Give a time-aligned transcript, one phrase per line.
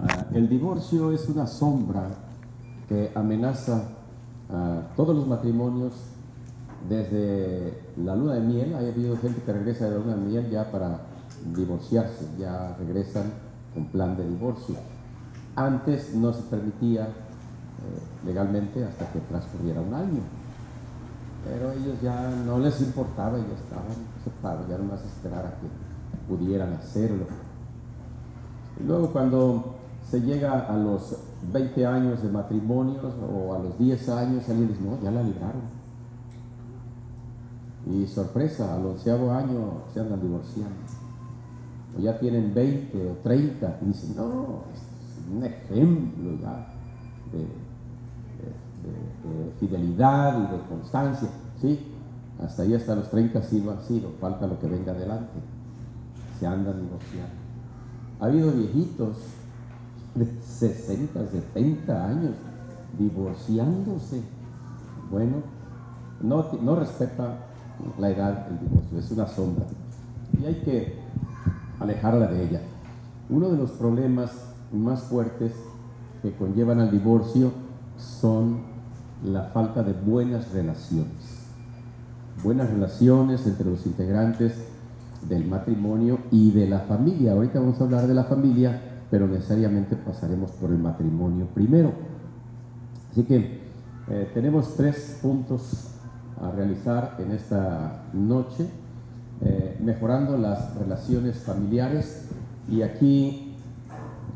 [0.00, 2.08] Ah, el divorcio es una sombra
[2.88, 3.88] que amenaza
[4.48, 5.92] a todos los matrimonios
[6.88, 8.74] desde la luna de miel.
[8.74, 10.98] Ha habido gente que regresa de la luna de miel ya para
[11.54, 13.30] divorciarse, ya regresan
[13.74, 14.76] con plan de divorcio.
[15.54, 17.06] Antes no se permitía eh,
[18.24, 20.20] legalmente hasta que transcurriera un año.
[21.44, 25.66] Pero ellos ya no les importaba, ya estaban aceptados, ya más esperar a que
[26.26, 27.26] pudieran hacerlo.
[28.80, 29.74] Y luego cuando
[30.08, 31.16] se llega a los
[31.52, 33.00] 20 años de matrimonio
[33.32, 35.78] o a los 10 años, alguien dice, no, ya la libraron.
[37.86, 40.76] Y sorpresa, al onceavo año se andan divorciando.
[41.96, 44.82] O ya tienen 20 o 30 y dicen, no, es
[45.34, 46.68] un ejemplo ya
[47.32, 51.28] de, de fidelidad y de constancia.
[51.60, 51.92] Sí,
[52.42, 55.40] hasta ahí, hasta los 30 sí lo han sido, falta lo que venga adelante.
[56.38, 57.47] Se andan divorciando.
[58.20, 59.16] Ha habido viejitos
[60.14, 62.32] de 60, 70 años
[62.98, 64.22] divorciándose.
[65.10, 65.36] Bueno,
[66.20, 67.38] no, no respeta
[67.98, 69.66] la edad del divorcio, es una sombra.
[70.40, 70.98] Y hay que
[71.78, 72.60] alejarla de ella.
[73.30, 74.32] Uno de los problemas
[74.72, 75.52] más fuertes
[76.22, 77.52] que conllevan al divorcio
[77.96, 78.62] son
[79.24, 81.46] la falta de buenas relaciones.
[82.42, 84.54] Buenas relaciones entre los integrantes
[85.28, 87.32] del matrimonio y de la familia.
[87.32, 91.92] Ahorita vamos a hablar de la familia, pero necesariamente pasaremos por el matrimonio primero.
[93.10, 93.60] Así que
[94.08, 95.88] eh, tenemos tres puntos
[96.40, 98.68] a realizar en esta noche,
[99.40, 102.28] eh, mejorando las relaciones familiares
[102.70, 103.56] y aquí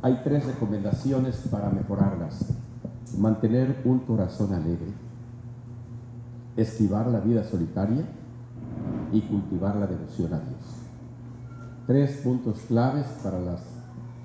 [0.02, 2.46] hay tres recomendaciones para mejorarlas.
[3.18, 4.90] Mantener un corazón alegre,
[6.56, 8.04] esquivar la vida solitaria
[9.12, 10.61] y cultivar la devoción a Dios.
[11.86, 13.60] Tres puntos claves para las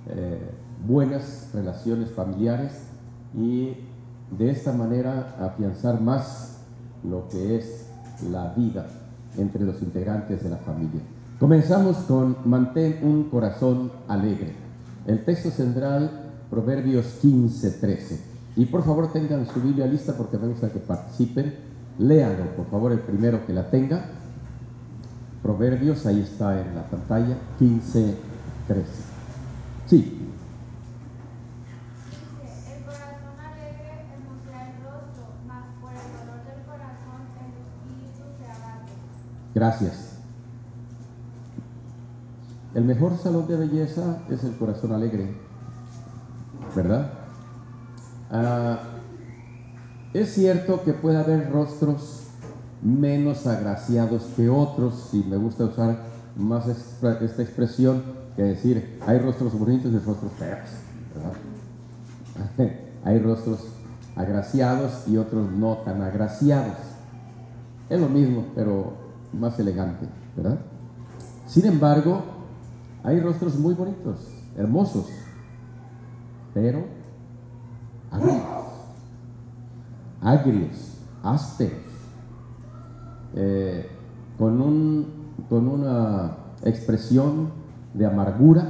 [0.10, 0.40] eh,
[0.86, 2.72] buenas relaciones familiares
[3.36, 3.76] y
[4.38, 6.60] de esta manera afianzar más
[7.04, 7.88] lo que es
[8.32, 8.88] la vida
[9.38, 11.02] entre los integrantes de la familia.
[11.40, 14.56] Comenzamos con mantén un corazón alegre.
[15.06, 16.10] El texto central,
[16.50, 18.20] Proverbios 15, 13.
[18.56, 21.54] Y por favor tengan su Biblia lista porque me gusta que participen.
[22.00, 24.17] Léanlo, por favor, el primero que la tenga.
[25.42, 28.16] Proverbios, ahí está en la pantalla, 15,
[28.68, 28.86] 13.
[29.88, 30.28] Sí,
[39.58, 40.12] Gracias.
[42.76, 45.34] El mejor salón de belleza es el corazón alegre,
[46.76, 47.12] ¿verdad?
[48.30, 48.78] Ah,
[50.14, 52.27] es cierto que puede haber rostros
[52.82, 55.98] menos agraciados que otros, si me gusta usar
[56.36, 58.04] más esta, expresión
[58.36, 60.70] que decir, hay rostros bonitos y rostros feos,
[63.04, 63.60] hay rostros
[64.16, 66.78] agraciados y otros no tan agraciados.
[67.90, 68.94] Es lo mismo, pero
[69.34, 70.58] más elegante, ¿verdad?
[71.48, 72.22] Sin embargo,
[73.04, 74.18] hay rostros muy bonitos,
[74.58, 75.08] hermosos,
[76.54, 76.84] pero
[78.12, 78.36] agrios,
[80.22, 81.97] agrios, ásperos,
[83.40, 83.88] eh,
[84.38, 85.06] con, un,
[85.48, 87.50] con una expresión
[87.94, 88.68] de amargura,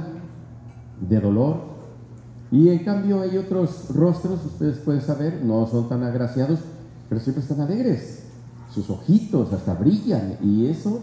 [1.00, 1.56] de dolor,
[2.50, 6.60] y en cambio hay otros rostros, ustedes pueden saber, no son tan agraciados,
[7.08, 8.28] pero siempre están alegres
[8.72, 11.00] sus ojitos hasta brillan y eso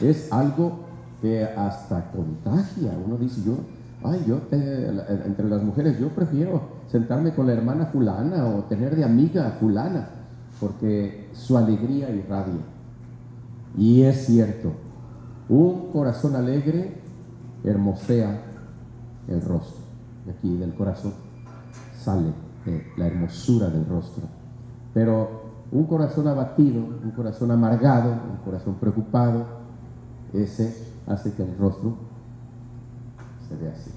[0.00, 0.80] es algo
[1.20, 2.92] que hasta contagia.
[3.04, 3.54] Uno dice, yo,
[4.02, 9.04] ay, yo entre las mujeres yo prefiero sentarme con la hermana fulana o tener de
[9.04, 10.08] amiga fulana,
[10.60, 12.60] porque su alegría irradia.
[13.76, 14.72] Y es cierto,
[15.48, 17.00] un corazón alegre
[17.64, 18.42] hermosea
[19.28, 19.82] el rostro.
[20.28, 21.12] Aquí del corazón
[21.98, 22.32] sale
[22.96, 24.24] la hermosura del rostro.
[24.94, 29.46] Pero un corazón abatido, un corazón amargado, un corazón preocupado,
[30.32, 31.96] ese hace que el rostro
[33.48, 33.90] se vea así.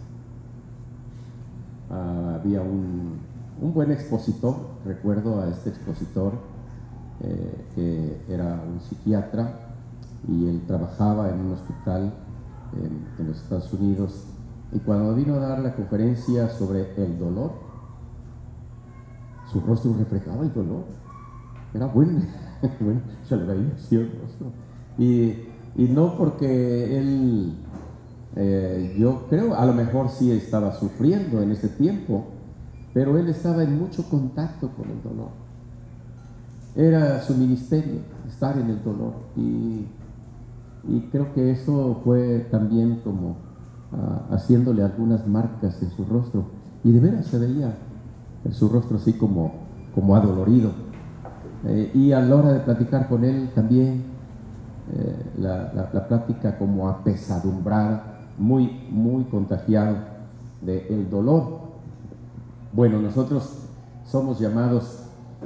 [1.91, 3.19] Ah, había un,
[3.73, 4.55] buen expositor,
[4.85, 6.33] recuerdo a este expositor
[7.21, 9.64] eh, que era un psiquiatra
[10.27, 12.13] y él trabajaba en un hospital
[12.73, 14.25] en, en los Estados Unidos
[14.71, 17.51] y cuando vino a dar la conferencia sobre el dolor,
[19.51, 20.83] su rostro reflejaba el dolor
[21.75, 22.21] era bueno,
[22.79, 24.47] bueno se le veía así el rostro.
[24.97, 25.33] Y,
[25.75, 27.53] y no porque él,
[28.35, 32.27] eh, yo creo, a lo mejor sí estaba sufriendo en ese tiempo,
[32.93, 35.29] pero él estaba en mucho contacto con el dolor.
[36.75, 39.13] Era su ministerio, estar en el dolor.
[39.35, 39.85] Y,
[40.87, 43.37] y creo que eso fue también como
[43.91, 46.45] ah, haciéndole algunas marcas en su rostro.
[46.83, 47.75] Y de veras se veía
[48.43, 49.53] en su rostro así como,
[49.95, 50.71] como adolorido.
[51.65, 54.03] Eh, y a la hora de platicar con él también,
[54.93, 59.95] eh, la, la, plática como apesadumbrada, muy, muy contagiado
[60.61, 61.61] del dolor.
[62.71, 63.63] Bueno, nosotros
[64.05, 65.05] somos llamados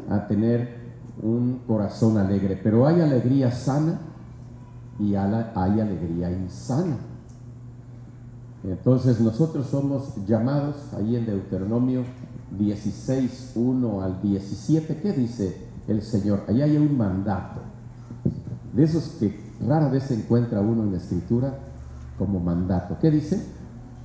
[0.10, 0.78] a tener
[1.22, 4.00] un corazón alegre, pero hay alegría sana
[5.00, 6.98] y hay alegría insana.
[8.64, 12.04] Entonces nosotros somos llamados, ahí en Deuteronomio
[12.58, 16.44] 16, 1 al 17, ¿qué dice el Señor?
[16.48, 17.62] Ahí hay un mandato,
[18.74, 21.58] de esos que rara vez se encuentra uno en la escritura
[22.18, 22.98] como mandato.
[23.00, 23.42] ¿Qué dice?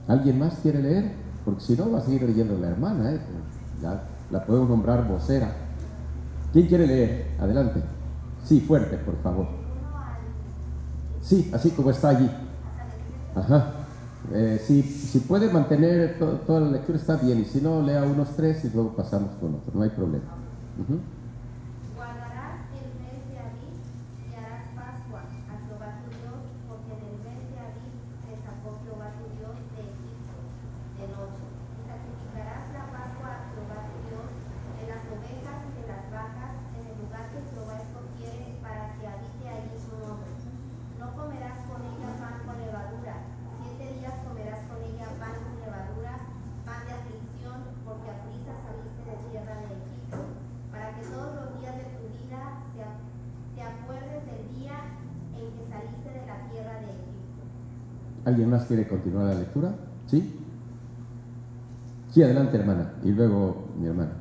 [0.07, 1.13] ¿Alguien más quiere leer?
[1.45, 3.21] Porque si no va a seguir leyendo la hermana, ¿eh?
[4.31, 5.53] la podemos nombrar vocera.
[6.53, 7.37] ¿Quién quiere leer?
[7.41, 7.83] Adelante.
[8.45, 9.64] Sí, fuerte, por favor.
[11.25, 12.31] Sí, así como está allí.
[13.35, 13.73] Ajá.
[14.33, 18.31] Eh, si, si, puede mantener toda la lectura está bien, y si no, lea unos
[18.37, 20.25] tres y luego pasamos con otro, no hay problema.
[20.79, 21.01] ¿Alguien
[58.55, 59.75] más quiere continuar la lectura?
[60.07, 60.33] ¿Sí?
[62.13, 62.93] Sí, adelante, hermana.
[63.03, 64.13] Y luego mi hermana.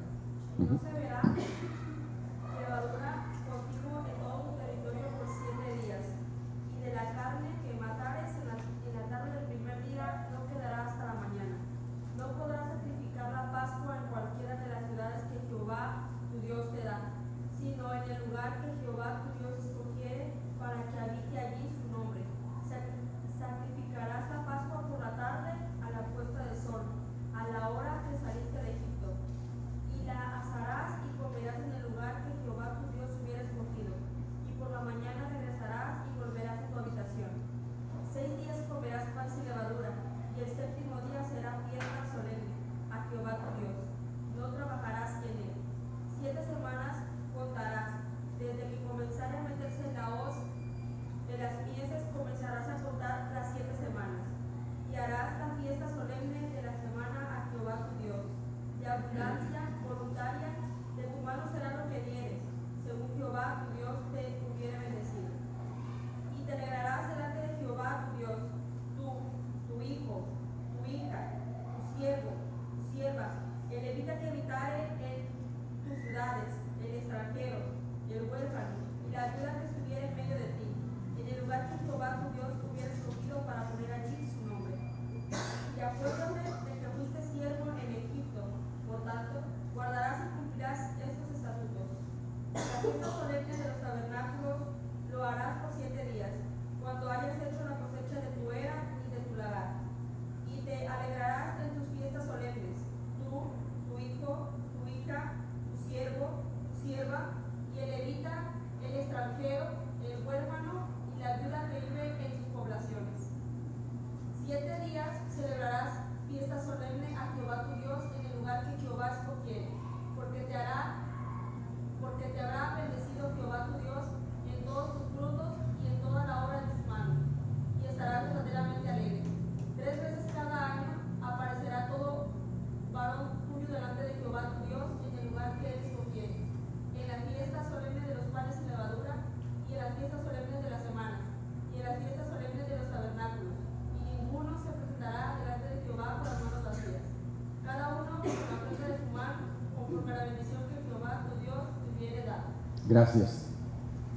[152.94, 153.46] Gracias,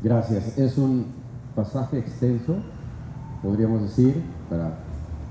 [0.04, 0.58] gracias.
[0.58, 1.06] Es un
[1.54, 2.56] pasaje extenso,
[3.42, 4.76] podríamos decir, para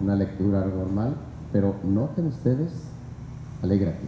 [0.01, 1.13] una lectura normal,
[1.53, 2.71] pero noten ustedes,
[3.61, 4.07] alégrate,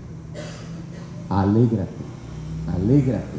[1.29, 2.03] alégrate,
[2.75, 3.37] alégrate.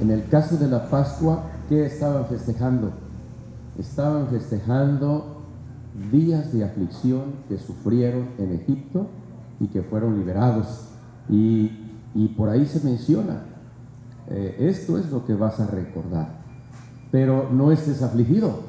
[0.00, 2.92] En el caso de la Pascua, ¿qué estaban festejando?
[3.78, 5.42] Estaban festejando
[6.10, 9.06] días de aflicción que sufrieron en Egipto
[9.60, 10.86] y que fueron liberados.
[11.28, 11.72] Y,
[12.14, 13.42] y por ahí se menciona,
[14.30, 16.38] eh, esto es lo que vas a recordar.
[17.10, 18.60] Pero no estés afligido,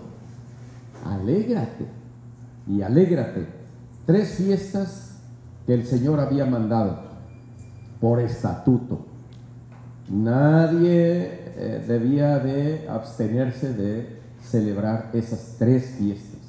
[1.06, 1.86] alégrate,
[2.70, 3.48] y alégrate.
[4.06, 5.18] Tres fiestas
[5.66, 7.00] que el Señor había mandado
[8.00, 9.06] por estatuto.
[10.10, 16.40] Nadie eh, debía de abstenerse de celebrar esas tres fiestas.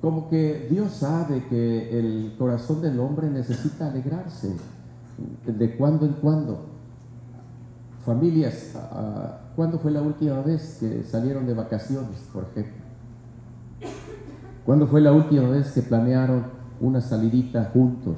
[0.00, 4.54] Como que Dios sabe que el corazón del hombre necesita alegrarse
[5.46, 6.73] de cuando en cuando.
[8.04, 12.84] Familias, ah, ¿cuándo fue la última vez que salieron de vacaciones, por ejemplo?
[14.66, 16.44] ¿Cuándo fue la última vez que planearon
[16.80, 18.16] una salidita juntos?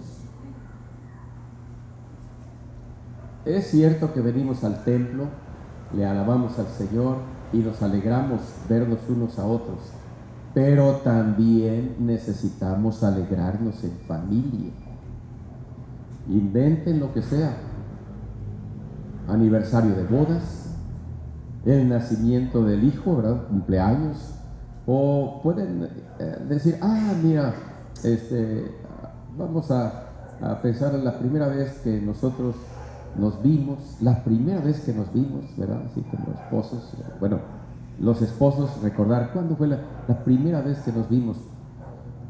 [3.45, 5.26] Es cierto que venimos al templo,
[5.95, 7.19] le alabamos al Señor
[7.52, 9.78] y nos alegramos vernos unos a otros,
[10.52, 14.73] pero también necesitamos alegrarnos en familia.
[16.28, 17.57] Inventen lo que sea,
[19.28, 20.75] aniversario de bodas,
[21.64, 23.47] el nacimiento del hijo, ¿verdad?
[23.49, 24.35] Cumpleaños.
[24.87, 27.54] O pueden eh, decir, ah, mira,
[28.04, 28.71] este,
[29.37, 30.02] vamos a,
[30.62, 32.56] pensar en la primera vez que nosotros
[33.18, 35.83] nos vimos, la primera vez que nos vimos, ¿verdad?
[35.87, 37.38] Así como esposos, bueno,
[37.99, 39.78] los esposos recordar cuándo fue la,
[40.25, 41.38] primera vez que nos vimos.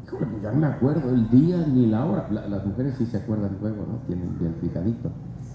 [0.05, 2.29] Híjole, pues ya no me acuerdo el día ni la hora.
[2.31, 3.97] las mujeres sí se acuerdan luego, ¿no?
[4.07, 5.11] Tienen bien fijadito.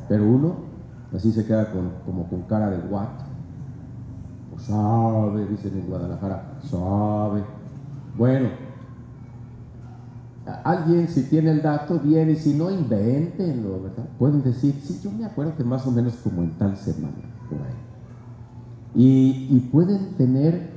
[0.08, 0.71] Pero uno
[1.14, 3.08] Así se queda con, como con cara de what.
[4.58, 7.42] Sabe, dicen en Guadalajara, sabe.
[8.16, 8.48] Bueno,
[10.64, 14.04] alguien si tiene el dato viene y si no, inventenlo, ¿verdad?
[14.18, 17.14] Pueden decir, sí, yo me acuerdo que más o menos como en tal semana,
[17.48, 17.74] por ahí.
[18.94, 20.70] Y, pueden tener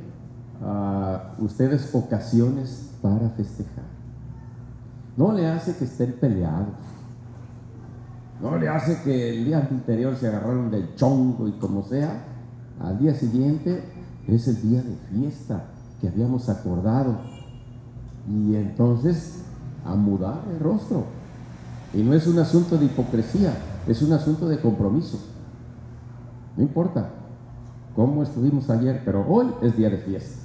[0.64, 3.84] ah, ustedes ocasiones para festejar.
[5.18, 6.85] No le hace que estén peleados
[8.42, 12.26] no le hace que el día anterior se agarraron del chongo y como sea,
[12.80, 13.84] al día siguiente
[14.28, 15.66] es el día de fiesta
[16.02, 17.18] que habíamos acordado.
[18.28, 19.44] Y entonces
[19.86, 21.06] a mudar el rostro.
[21.94, 23.54] Y no es un asunto de hipocresía,
[23.88, 25.20] es un asunto de compromiso.
[26.58, 27.10] No importa
[27.96, 30.42] cómo estuvimos ayer, pero hoy es día de fiesta.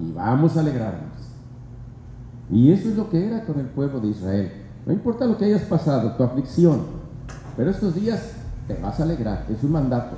[0.00, 1.12] Y vamos a alegrarnos.
[2.50, 4.52] Y eso es lo que era con el pueblo de Israel.
[4.84, 7.01] No importa lo que hayas pasado, tu aflicción,
[7.56, 8.32] pero estos días
[8.66, 10.16] te vas a alegrar, es un mandato.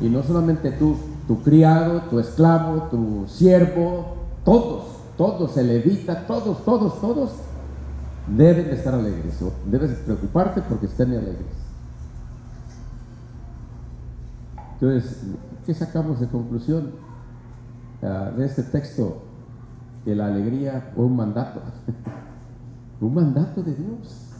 [0.00, 4.84] Y no solamente tú, tu criado, tu esclavo, tu siervo, todos,
[5.16, 7.30] todos, el levita, todos, todos, todos
[8.26, 9.38] deben de estar alegres.
[9.70, 11.62] Debes preocuparte porque estén alegres.
[14.74, 15.22] Entonces,
[15.64, 16.92] ¿qué sacamos de conclusión
[18.02, 19.22] ah, de este texto?
[20.04, 21.60] Que la alegría fue un mandato,
[23.00, 24.31] un mandato de Dios.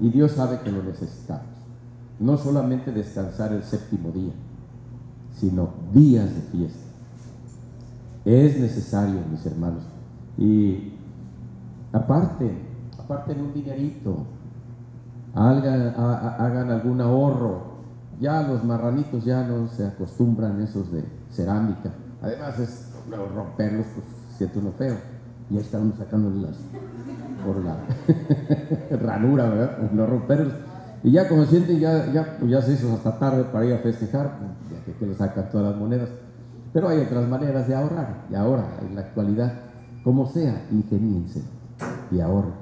[0.00, 1.46] Y Dios sabe que lo necesitamos.
[2.18, 4.32] No solamente descansar el séptimo día,
[5.34, 6.86] sino días de fiesta.
[8.24, 9.84] Es necesario, mis hermanos.
[10.38, 10.92] Y
[11.92, 12.50] aparte,
[12.98, 14.26] aparte en un dinerito,
[15.34, 17.76] hagan, algún ahorro.
[18.20, 21.92] Ya los marranitos ya no se acostumbran esos de cerámica.
[22.22, 22.90] Además es
[23.34, 24.06] romperlos, pues
[24.38, 24.96] siento uno feo.
[25.50, 26.56] Y ahí estamos sacándole las
[27.46, 27.76] por la
[28.98, 29.90] ranura, ¿verdad?
[29.92, 30.54] No romperlos.
[31.02, 33.78] Y ya como sienten, ya, ya, pues ya se hizo hasta tarde para ir a
[33.78, 34.38] festejar,
[34.70, 36.08] ya que, que le sacan todas las monedas.
[36.72, 38.24] Pero hay otras maneras de ahorrar.
[38.30, 39.52] Y ahora, en la actualidad,
[40.02, 41.42] como sea, ingeníense
[42.10, 42.54] y ahorren.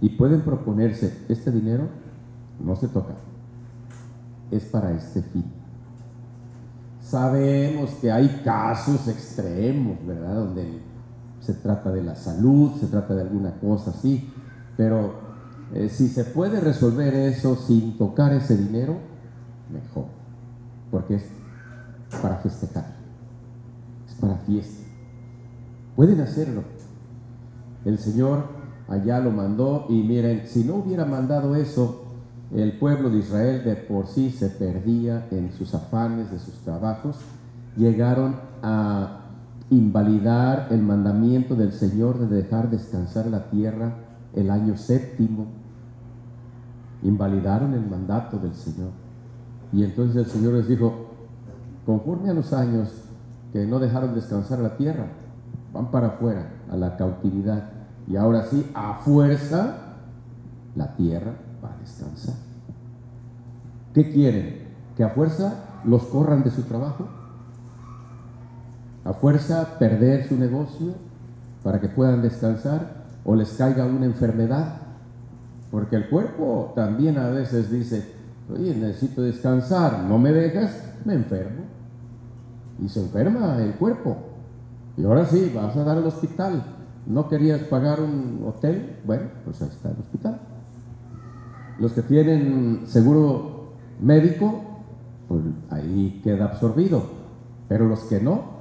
[0.00, 1.84] Y pueden proponerse, este dinero
[2.58, 3.14] no se toca,
[4.50, 5.44] es para este fin.
[7.00, 10.34] Sabemos que hay casos extremos, ¿verdad?
[10.34, 10.80] Donde
[11.42, 14.32] se trata de la salud, se trata de alguna cosa así,
[14.76, 15.14] pero
[15.74, 18.96] eh, si se puede resolver eso sin tocar ese dinero,
[19.72, 20.04] mejor,
[20.90, 21.24] porque es
[22.20, 22.86] para festejar,
[24.08, 24.84] es para fiesta.
[25.96, 26.62] Pueden hacerlo.
[27.84, 28.44] El Señor
[28.88, 32.04] allá lo mandó y miren, si no hubiera mandado eso,
[32.54, 37.16] el pueblo de Israel de por sí se perdía en sus afanes de sus trabajos,
[37.76, 39.21] llegaron a
[39.72, 43.94] invalidar el mandamiento del Señor de dejar descansar la tierra
[44.34, 45.46] el año séptimo.
[47.02, 48.90] Invalidaron el mandato del Señor.
[49.72, 51.06] Y entonces el Señor les dijo,
[51.86, 52.90] conforme a los años
[53.52, 55.06] que no dejaron descansar la tierra,
[55.72, 57.70] van para afuera, a la cautividad.
[58.06, 59.74] Y ahora sí, a fuerza,
[60.76, 61.32] la tierra
[61.64, 62.34] va a descansar.
[63.94, 64.68] ¿Qué quieren?
[64.96, 67.21] ¿Que a fuerza los corran de su trabajo?
[69.04, 70.94] A fuerza perder su negocio
[71.62, 74.76] para que puedan descansar o les caiga una enfermedad.
[75.70, 78.04] Porque el cuerpo también a veces dice,
[78.52, 81.62] oye, necesito descansar, no me dejas, me enfermo.
[82.82, 84.16] Y se enferma el cuerpo.
[84.96, 86.62] Y ahora sí, vas a dar al hospital.
[87.06, 88.98] ¿No querías pagar un hotel?
[89.04, 90.40] Bueno, pues ahí está el hospital.
[91.78, 94.62] Los que tienen seguro médico,
[95.28, 97.02] pues ahí queda absorbido.
[97.68, 98.51] Pero los que no,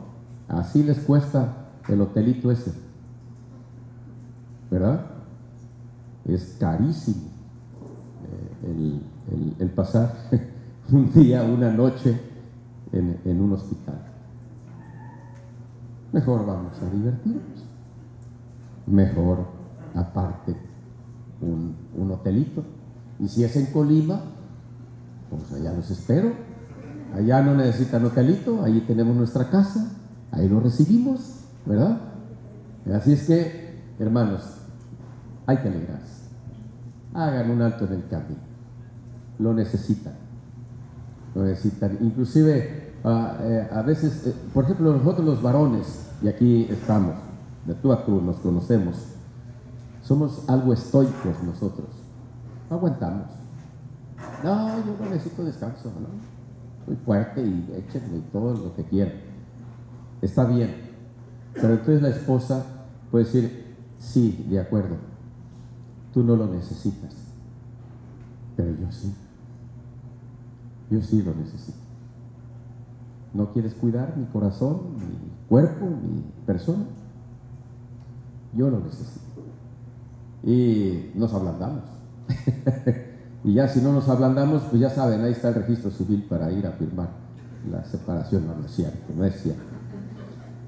[0.52, 2.72] así les cuesta el hotelito ese.
[4.70, 5.06] ¿Verdad?
[6.26, 7.30] Es carísimo
[8.64, 9.00] eh,
[9.60, 10.14] el, pasar
[10.92, 12.20] un día, una noche
[12.92, 14.02] en, un hospital.
[16.12, 17.66] Mejor vamos a divertirnos.
[18.88, 19.46] Mejor
[19.96, 20.56] aparte
[21.42, 22.64] un, un hotelito.
[23.20, 24.22] Y si es en Colima,
[25.30, 26.34] pues allá los espero.
[27.14, 30.01] Allá no necesitan hotelito, allí tenemos nuestra casa,
[30.32, 32.00] ahí lo recibimos, ¿verdad?
[32.94, 34.42] Así es que, hermanos,
[35.46, 36.22] hay que alegrarse.
[37.14, 38.42] Hagan un alto en el camino.
[39.40, 40.14] Lo necesitan.
[41.36, 41.98] Lo necesitan.
[42.02, 47.16] Inclusive, ah, eh, a veces, eh, por ejemplo, nosotros los varones, y aquí estamos,
[47.66, 49.08] de tú a tú nos conocemos,
[50.02, 51.88] somos algo estoicos nosotros.
[52.70, 53.28] No aguantamos.
[54.44, 56.08] No, yo no necesito descanso, ¿no?
[56.86, 59.31] Soy fuerte y échenme todo lo que quieran.
[60.22, 60.76] Está bien.
[61.54, 62.66] Pero entonces la esposa
[63.10, 64.96] puede decir, sí, de acuerdo,
[66.14, 67.14] tú no lo necesitas,
[68.56, 69.14] pero yo sí.
[70.90, 71.78] Yo sí lo necesito.
[73.34, 76.84] ¿No quieres cuidar mi corazón, mi cuerpo, mi persona?
[78.54, 79.22] Yo lo necesito.
[80.44, 81.84] Y nos ablandamos.
[83.44, 86.52] y ya si no nos ablandamos, pues ya saben, ahí está el registro civil para
[86.52, 87.10] ir a firmar
[87.70, 88.48] la separación.
[88.48, 89.81] No, es cierto, no es cierto.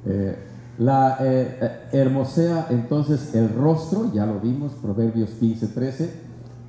[0.05, 0.37] Eh,
[0.79, 6.13] la eh, eh, hermosea entonces el rostro, ya lo vimos, Proverbios 15, 13,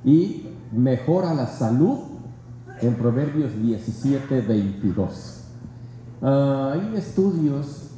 [0.05, 1.99] y mejora la salud
[2.81, 5.41] en Proverbios 17, 22.
[6.21, 7.89] Ah, hay estudios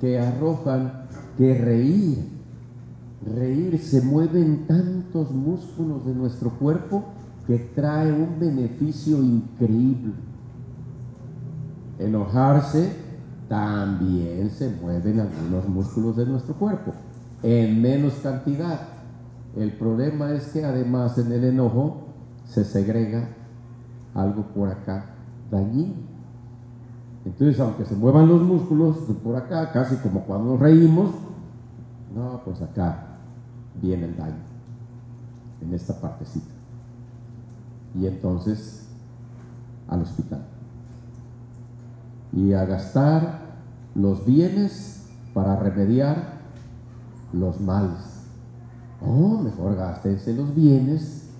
[0.00, 2.18] que arrojan que reír,
[3.34, 7.04] reír se mueven tantos músculos de nuestro cuerpo
[7.46, 10.12] que trae un beneficio increíble.
[11.98, 13.05] Enojarse
[13.48, 16.92] también se mueven algunos músculos de nuestro cuerpo,
[17.42, 18.80] en menos cantidad.
[19.56, 22.08] El problema es que además en el enojo
[22.46, 23.28] se segrega
[24.14, 25.14] algo por acá
[25.50, 25.94] dañino.
[27.24, 31.10] Entonces, aunque se muevan los músculos por acá, casi como cuando nos reímos,
[32.14, 33.18] no, pues acá
[33.80, 34.36] viene el daño,
[35.60, 36.52] en esta partecita.
[37.98, 38.88] Y entonces,
[39.88, 40.55] al hospital
[42.36, 43.40] y a gastar
[43.94, 46.36] los bienes para remediar
[47.32, 48.24] los males.
[49.00, 51.30] Oh, mejor gástense los bienes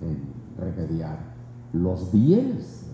[0.00, 0.18] en
[0.58, 1.18] remediar
[1.72, 2.86] los bienes,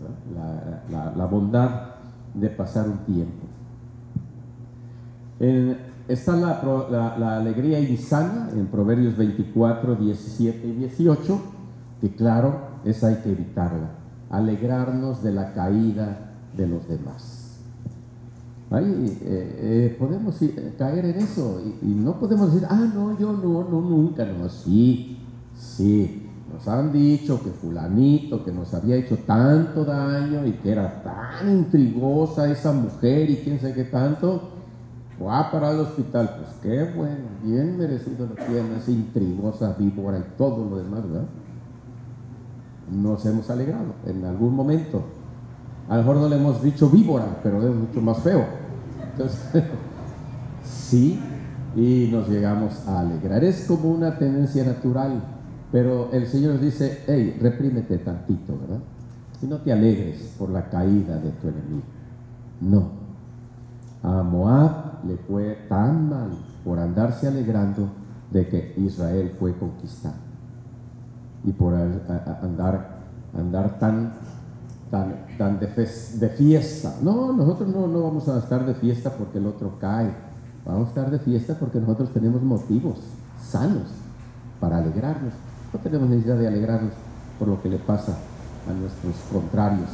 [0.92, 1.95] la, bondad
[2.35, 3.47] de pasar un tiempo.
[6.09, 11.40] está la, la, alegría insana en Proverbios 24, 17 y 18,
[12.01, 13.90] que claro, esa hay que evitarla.
[14.31, 17.42] Alegrarnos de la caída de los demás.
[18.70, 20.38] Ahí eh, eh, podemos
[20.78, 25.18] caer en eso y, no podemos decir, ah, no, yo no, no, nunca, no, sí,
[25.54, 31.02] sí, nos han dicho que fulanito, que nos había hecho tanto daño y que era
[31.02, 34.52] tan intrigosa esa mujer y quién sabe qué tanto,
[35.18, 40.18] fue a parar al hospital, pues qué bueno, bien merecido lo tiene, esa intrigosa víbora
[40.18, 41.28] y todo lo demás, ¿verdad?
[42.90, 45.02] Nos hemos alegrado en algún momento
[45.92, 48.46] a lo mejor no le hemos dicho víbora, pero es mucho más feo.
[49.11, 49.62] Entonces,
[50.64, 51.20] sí,
[51.76, 53.44] y nos llegamos a alegrar.
[53.44, 55.22] Es como una tendencia natural,
[55.70, 58.83] pero el Señor dice, hey, reprímete tantito, ¿verdad?
[59.42, 61.83] Y no te alegres por la caída de tu enemigo.
[62.62, 62.88] No.
[64.02, 66.31] A Moab le fue tan mal
[66.64, 67.90] por andarse alegrando
[68.31, 70.14] de que Israel fue conquistado.
[71.44, 73.02] Y por andar,
[73.35, 74.12] andar tan
[74.92, 76.94] tan, de, fiesta.
[77.00, 80.12] No, nosotros no, no vamos a estar de fiesta porque el otro cae.
[80.66, 82.98] Vamos a estar de fiesta porque nosotros tenemos motivos
[83.42, 83.88] sanos
[84.61, 85.33] para alegrarnos.
[85.72, 86.92] No tenemos necesidad de alegrarnos
[87.38, 88.18] por lo que le pasa
[88.68, 89.88] a nuestros contrarios.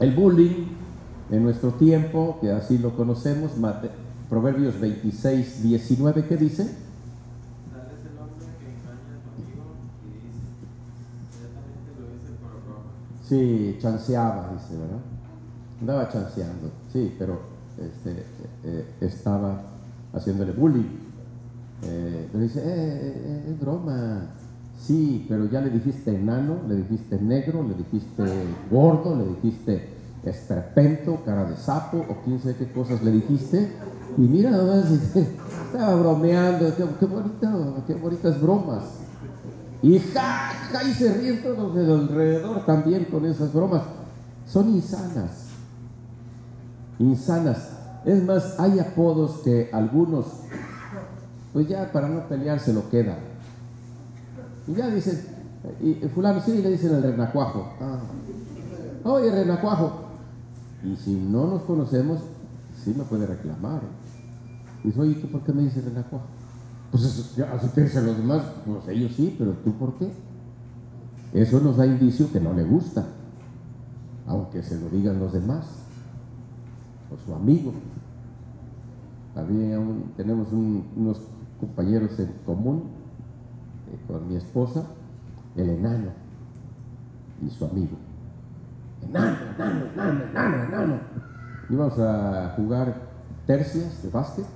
[0.00, 0.66] El bullying
[1.30, 3.52] en nuestro tiempo, que así lo conocemos,
[4.28, 6.68] Proverbios 26, 19, ¿qué dice?
[13.30, 14.98] Sí, chanceaba, dice, ¿verdad?
[15.80, 17.38] Andaba chanceando, sí, pero
[17.78, 18.24] este,
[18.64, 19.62] eh, estaba
[20.12, 20.98] haciéndole bullying.
[21.84, 24.22] Eh, pero dice, eh, es broma.
[24.76, 28.24] Sí, pero ya le dijiste enano, le dijiste negro, le dijiste
[28.68, 29.90] gordo, le dijiste
[30.24, 33.70] esperpento, cara de sapo, o quién sabe qué cosas le dijiste.
[34.18, 34.90] Y mira, nada más,
[35.66, 39.09] estaba bromeando, qué, qué bonito, qué bonitas bromas.
[39.82, 40.52] Y ja,
[40.88, 43.82] y se ríen todos de alrededor también con esas bromas.
[44.46, 45.46] Son insanas.
[46.98, 47.70] Insanas.
[48.04, 50.26] Es más, hay apodos que algunos,
[51.52, 53.18] pues ya para no pelear se lo quedan.
[54.66, 55.20] Y ya dicen,
[55.80, 57.72] y fulano sí le dicen el renacuajo.
[57.80, 57.98] Ah.
[59.04, 59.92] Oye, renacuajo.
[60.84, 62.20] Y si no nos conocemos,
[62.84, 63.80] sí me puede reclamar.
[64.84, 66.26] Dice, oye, ¿tú por qué me dices renacuajo?
[66.90, 70.10] Pues eso, así dicen los demás, pues ellos sí, pero tú por qué?
[71.32, 73.06] Eso nos da indicio que no le gusta,
[74.26, 75.66] aunque se lo digan los demás,
[77.12, 77.72] o su amigo.
[79.36, 79.78] Había
[80.16, 81.20] tenemos unos
[81.60, 82.82] compañeros en común
[83.92, 84.84] eh, con mi esposa,
[85.54, 86.10] el enano
[87.46, 87.96] y su amigo.
[89.08, 90.94] Enano, enano, enano, enano, enano.
[91.68, 92.96] Íbamos a jugar
[93.46, 94.46] tercias de básquet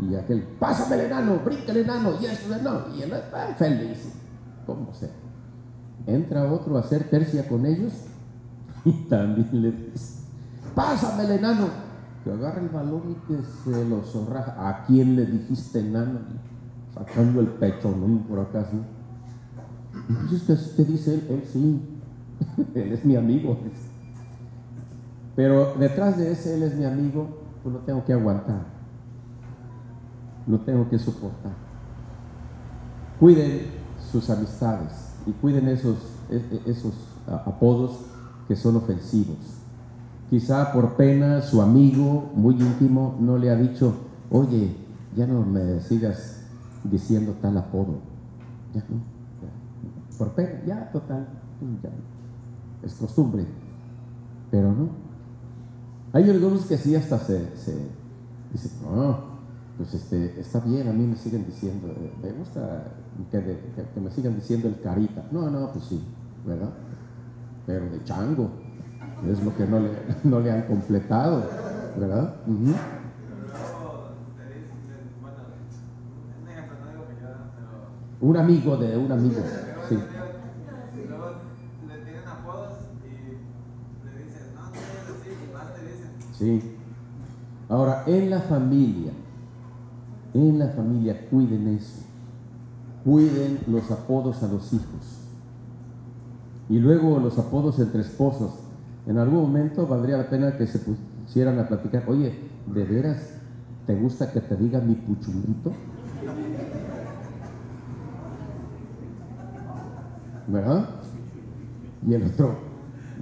[0.00, 4.12] y aquel, pásame el enano, brinca el enano, y eso, no, y el ah, feliz,
[4.64, 5.10] como sea.
[6.06, 7.92] Entra otro a hacer tercia con ellos
[8.84, 10.22] y también le dice,
[10.74, 11.66] pásame el enano,
[12.22, 14.68] que agarra el balón y que se lo zorraja.
[14.68, 16.20] ¿A quién le dijiste enano?
[16.94, 18.22] Sacando el pecho, ¿no?
[18.26, 18.76] Por acaso.
[20.08, 21.26] Entonces, ¿qué te dice él?
[21.28, 21.82] Él sí,
[22.74, 23.58] él es mi amigo.
[25.34, 28.77] Pero detrás de ese, él es mi amigo, pues lo tengo que aguantar
[30.48, 31.52] lo tengo que soportar.
[33.20, 33.66] Cuiden
[34.10, 35.96] sus amistades y cuiden esos,
[36.30, 36.94] e, e, esos
[37.26, 37.98] apodos
[38.46, 39.36] que son ofensivos.
[40.30, 43.94] Quizá por pena su amigo muy íntimo no le ha dicho,
[44.30, 44.74] oye,
[45.16, 46.42] ya no me sigas
[46.84, 47.98] diciendo tal apodo.
[48.74, 49.00] Ya no.
[50.16, 51.26] Por pena, ya total.
[52.82, 53.46] Es costumbre.
[54.50, 54.88] Pero no.
[56.12, 57.76] Hay algunos que sí hasta se, se
[58.52, 59.37] dicen, no,
[59.78, 62.82] pues este, está bien, a mí me siguen diciendo, eh, me gusta
[63.30, 65.24] que, me sigan diciendo el carita.
[65.30, 66.02] No, no, pues sí,
[66.44, 66.70] ¿verdad?
[67.64, 68.50] Pero de chango,
[69.30, 69.90] es lo que no le,
[70.24, 71.44] no le han completado,
[71.96, 72.34] ¿verdad?
[78.20, 79.42] Un amigo de un amigo,
[79.88, 79.98] sí.
[86.36, 86.74] Sí.
[87.68, 89.12] Ahora, en la familia,
[90.34, 92.02] en la familia cuiden eso.
[93.04, 95.18] Cuiden los apodos a los hijos.
[96.68, 98.52] Y luego los apodos entre esposos.
[99.06, 102.04] En algún momento valdría la pena que se pusieran a platicar.
[102.08, 102.34] Oye,
[102.66, 103.34] ¿de veras
[103.86, 105.72] te gusta que te diga mi puchulito?
[110.46, 110.88] ¿Verdad?
[112.06, 112.58] Y el otro,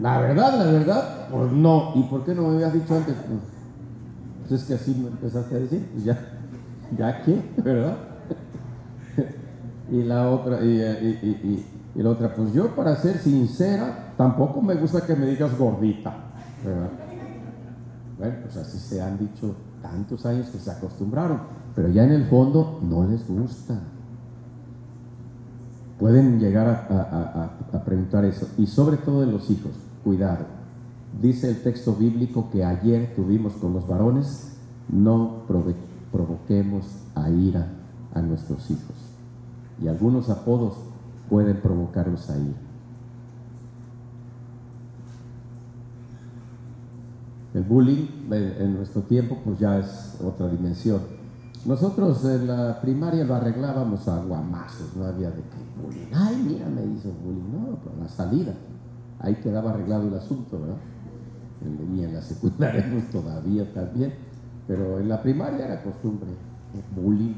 [0.01, 1.93] la verdad, la verdad, pues no.
[1.95, 3.15] ¿Y por qué no me habías dicho antes?
[4.41, 6.19] Pues es que así me empezaste a decir, pues ya
[6.97, 7.43] ¿ya qué?
[7.63, 7.97] ¿Verdad?
[9.91, 15.15] y la otra, y, la otra, pues yo para ser sincera, tampoco me gusta que
[15.17, 16.15] me digas gordita,
[16.65, 16.91] ¿verdad?
[18.19, 21.41] Bueno, pues así se han dicho tantos años que se acostumbraron,
[21.75, 23.79] pero ya en el fondo no les gusta.
[25.99, 29.73] Pueden llegar a, preguntar eso, y sobre todo en los hijos,
[30.05, 30.45] cuidado.
[31.21, 34.57] Dice el texto bíblico que ayer tuvimos con los varones,
[34.91, 35.86] no provechamos
[36.17, 37.67] provoquemos a ira
[38.15, 38.97] a nuestros hijos.
[39.83, 40.75] Y algunos apodos
[41.29, 42.57] pueden provocarlos a ira.
[47.53, 51.01] El bullying en nuestro tiempo pues ya es otra dimensión.
[51.67, 56.15] Nosotros en la primaria lo arreglábamos a guamazos, no había de qué bullying.
[56.15, 57.51] Ay, mira, me hizo bullying.
[57.53, 58.55] No, pero la salida.
[59.19, 60.77] Ahí quedaba arreglado el asunto, ¿verdad?
[61.95, 64.26] Y en la secundaria pues todavía también.
[64.67, 66.29] Pero en la primaria era costumbre,
[66.95, 67.35] bullying.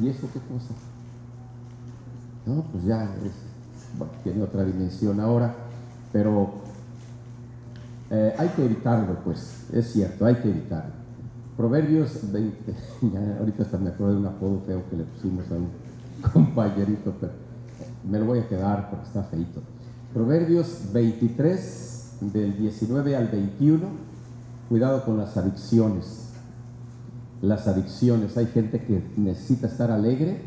[0.00, 0.74] ¿Y eso qué cosa?
[2.46, 3.32] No, pues ya es,
[4.22, 5.54] tiene otra dimensión ahora,
[6.12, 6.50] pero
[8.10, 10.92] eh, hay que evitarlo, pues, es cierto, hay que evitarlo.
[11.56, 12.74] Proverbios 20,
[13.12, 15.68] ya ahorita hasta me acuerdo de un apodo feo que le pusimos a un
[16.32, 17.32] compañerito, pero
[18.08, 19.60] me lo voy a quedar porque está feito.
[20.12, 24.10] Proverbios 23, del 19 al 21
[24.70, 26.28] Cuidado con las adicciones.
[27.42, 28.36] Las adicciones.
[28.36, 30.42] Hay gente que necesita estar alegre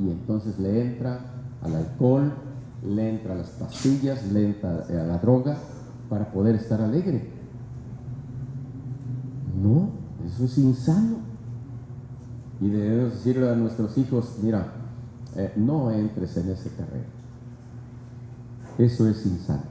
[0.00, 1.18] y entonces le entra
[1.60, 2.32] al alcohol,
[2.86, 5.56] le entra a las pastillas, le entra a la droga
[6.08, 7.28] para poder estar alegre.
[9.60, 9.90] No,
[10.24, 11.16] eso es insano.
[12.60, 14.74] Y debemos decirle a nuestros hijos, mira,
[15.34, 17.06] eh, no entres en ese terreno.
[18.78, 19.62] Eso es insano.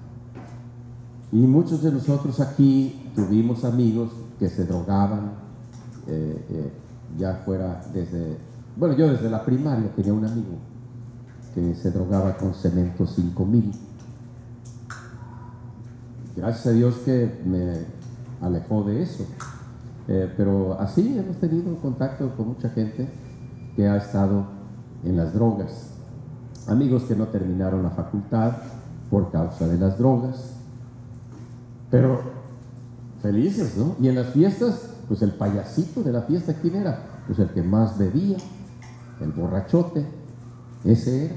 [1.31, 5.31] Y muchos de nosotros aquí tuvimos amigos que se drogaban,
[6.05, 6.71] eh, eh,
[7.17, 8.37] ya fuera desde,
[8.75, 10.59] bueno, yo desde la primaria tenía un amigo
[11.55, 13.71] que se drogaba con cemento 5000.
[16.35, 17.85] Gracias a Dios que me
[18.39, 19.25] alejó de eso.
[20.07, 23.09] Eh, pero así hemos tenido contacto con mucha gente
[23.75, 24.45] que ha estado
[25.03, 25.89] en las drogas.
[26.67, 28.57] Amigos que no terminaron la facultad
[29.09, 30.53] por causa de las drogas.
[31.89, 32.36] Pero
[33.27, 33.97] felices, ¿no?
[33.99, 37.23] Y en las fiestas, pues el payasito de la fiesta, ¿quién era?
[37.27, 38.37] Pues el que más bebía,
[39.19, 40.05] el borrachote.
[40.85, 41.35] Ese era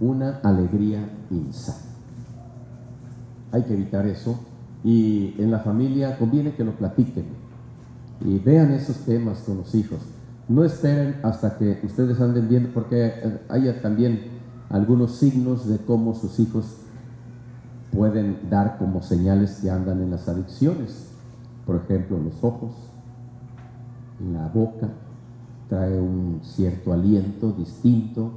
[0.00, 1.90] una alegría insana.
[3.52, 4.40] Hay que evitar eso
[4.82, 7.26] y en la familia conviene que lo platiquen
[8.24, 9.98] y vean esos temas con los hijos.
[10.48, 14.20] No esperen hasta que ustedes anden viendo, porque eh, hay también
[14.70, 16.83] algunos signos de cómo sus hijos
[17.94, 21.10] pueden dar como señales que andan en las adicciones.
[21.66, 22.72] Por ejemplo, los ojos,
[24.32, 24.88] la boca,
[25.68, 28.32] trae un cierto aliento distinto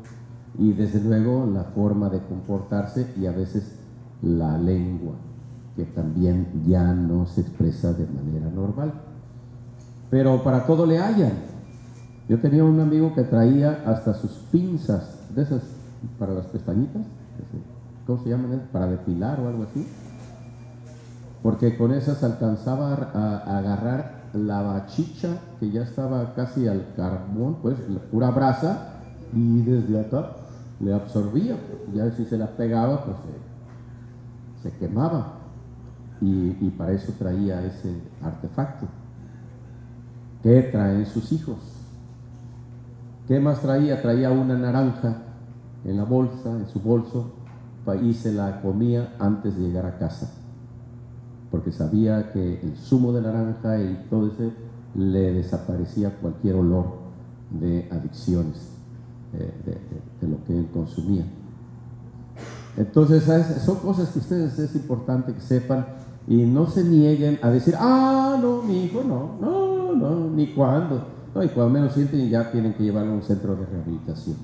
[0.57, 3.75] y desde luego la forma de comportarse y a veces
[4.21, 5.13] la lengua
[5.75, 8.91] que también ya no se expresa de manera normal.
[10.09, 11.33] Pero para todo le hallan.
[12.27, 15.61] Yo tenía un amigo que traía hasta sus pinzas, de esas
[16.17, 17.03] para las pestañitas,
[18.07, 18.69] ¿cómo se llaman?
[18.71, 19.85] Para depilar o algo así.
[21.43, 27.77] Porque con esas alcanzaba a, agarrar la bachicha que ya estaba casi al carbón, pues
[27.89, 28.93] la pura brasa,
[29.33, 30.31] y desde acá
[30.79, 31.57] le absorbía.
[31.93, 33.17] Ya si se la pegaba, pues
[34.63, 35.37] se quemaba
[36.21, 37.93] y, para eso traía ese
[38.23, 38.87] artefacto.
[40.41, 41.57] ¿Qué traen sus hijos?
[43.27, 44.01] ¿Qué más traía?
[44.01, 45.17] Traía una naranja
[45.85, 47.33] en la bolsa, en su bolso,
[47.95, 50.31] y se la comía antes de llegar a casa,
[51.49, 54.51] porque sabía que el zumo de naranja y todo ese
[54.95, 56.85] le desaparecía cualquier olor
[57.51, 58.69] de adicciones,
[59.33, 59.53] eh,
[60.21, 61.25] de lo que él consumía.
[62.77, 63.23] Entonces,
[63.63, 65.85] son cosas que ustedes es importante que sepan
[66.27, 71.03] y no se nieguen a decir, ah, no, mi hijo, no, no, no, ni cuándo.
[71.33, 74.35] No, y cuando menos sienten ya tienen que llevarlo a un centro de rehabilitación.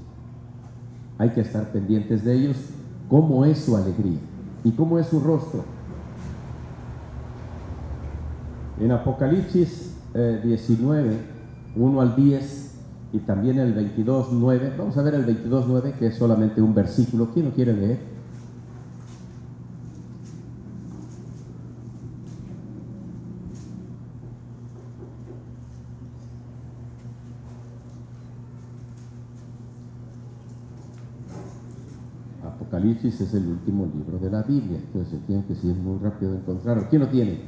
[1.20, 2.58] Hay que estar pendientes de ellos,
[3.10, 4.20] cómo es su alegría
[4.64, 5.64] y cómo es su rostro.
[8.80, 11.18] En Apocalipsis 19, eh,
[11.76, 12.76] 1 al 10
[13.14, 16.74] y también el 22, 9, vamos a ver el 22, 9, que es solamente un
[16.74, 17.30] versículo.
[17.34, 18.13] ¿Quién lo quiere leer?
[32.84, 36.40] Apocalipsis es el último libro de la Biblia, entonces tiene que ser muy rápido de
[36.40, 36.86] encontrarlo.
[36.90, 37.40] ¿Quién lo tiene?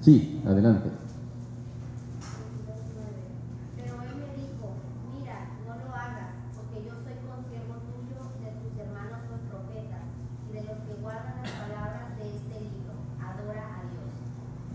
[0.00, 0.90] Sí, adelante.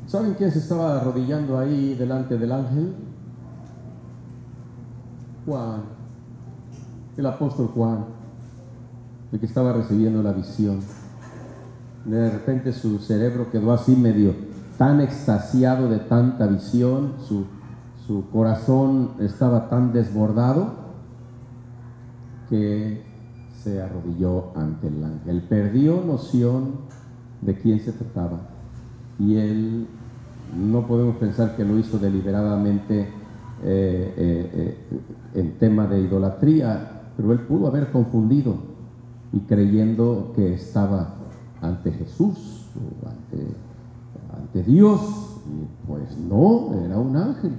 [0.08, 2.94] ¿Saben quién se estaba arrodillando ahí delante del ángel?
[5.46, 5.84] Juan,
[7.16, 8.21] el apóstol Juan
[9.32, 10.80] el que estaba recibiendo la visión.
[12.06, 14.34] De repente su cerebro quedó así medio
[14.78, 17.46] tan extasiado de tanta visión, su,
[18.08, 20.74] su corazón estaba tan desbordado
[22.50, 23.04] que
[23.64, 25.44] se arrodilló ante el ángel.
[25.44, 26.72] Perdió noción
[27.42, 28.40] de quién se trataba
[29.20, 29.88] y él
[30.58, 34.78] no podemos pensar que lo hizo deliberadamente eh, eh, eh,
[35.36, 38.71] en tema de idolatría, pero él pudo haber confundido
[39.34, 41.16] y creyendo que estaba
[41.62, 45.02] ante Jesús o ante, Dios.
[45.48, 47.54] Y pues no, era un ángel.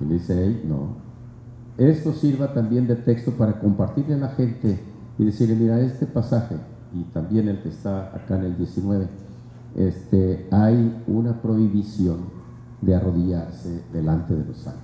[0.00, 0.96] Y dice él, no.
[1.78, 4.78] Esto sirva también de texto para compartirle a la gente
[5.18, 6.56] y decirle, mira, este pasaje,
[6.92, 9.08] y también el que está acá en el 19,
[9.76, 12.42] este, hay una prohibición
[12.82, 14.82] de arrodillarse delante de los ángeles,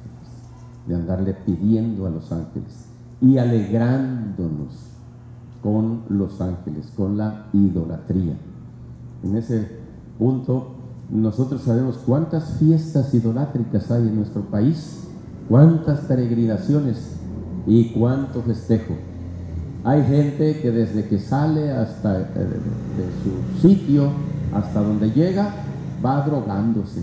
[0.86, 2.86] de andarle pidiendo a los ángeles
[3.20, 4.97] y alegrándonos
[5.62, 8.36] con los ángeles, con la idolatría.
[9.22, 9.68] En ese
[10.18, 10.68] punto,
[11.10, 15.08] nosotros sabemos cuántas fiestas idolátricas hay en nuestro país,
[15.48, 17.16] cuántas peregrinaciones
[17.66, 18.94] y cuánto festejo.
[19.84, 24.10] Hay gente que desde que sale hasta eh, de su sitio
[24.52, 25.54] hasta donde llega
[26.04, 27.02] va drogándose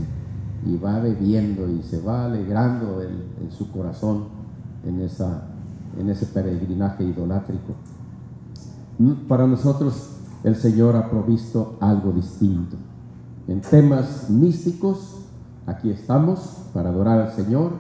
[0.66, 4.26] y va bebiendo y se va alegrando en, su corazón
[4.86, 5.44] en, esa,
[6.00, 7.74] en ese peregrinaje idolátrico.
[9.28, 10.12] Para nosotros
[10.44, 12.78] el Señor ha provisto algo distinto.
[13.48, 15.26] En temas místicos
[15.68, 17.72] Aquí estamos para adorar al Señor,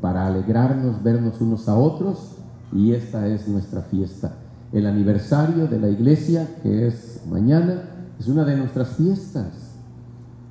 [0.00, 2.36] para alegrarnos, vernos unos a otros
[2.72, 4.34] y esta es nuestra fiesta.
[4.72, 7.82] El aniversario de la iglesia, que es mañana,
[8.18, 9.74] es una de nuestras fiestas.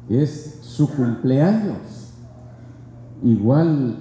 [0.09, 2.11] Es su cumpleaños.
[3.23, 3.95] Igual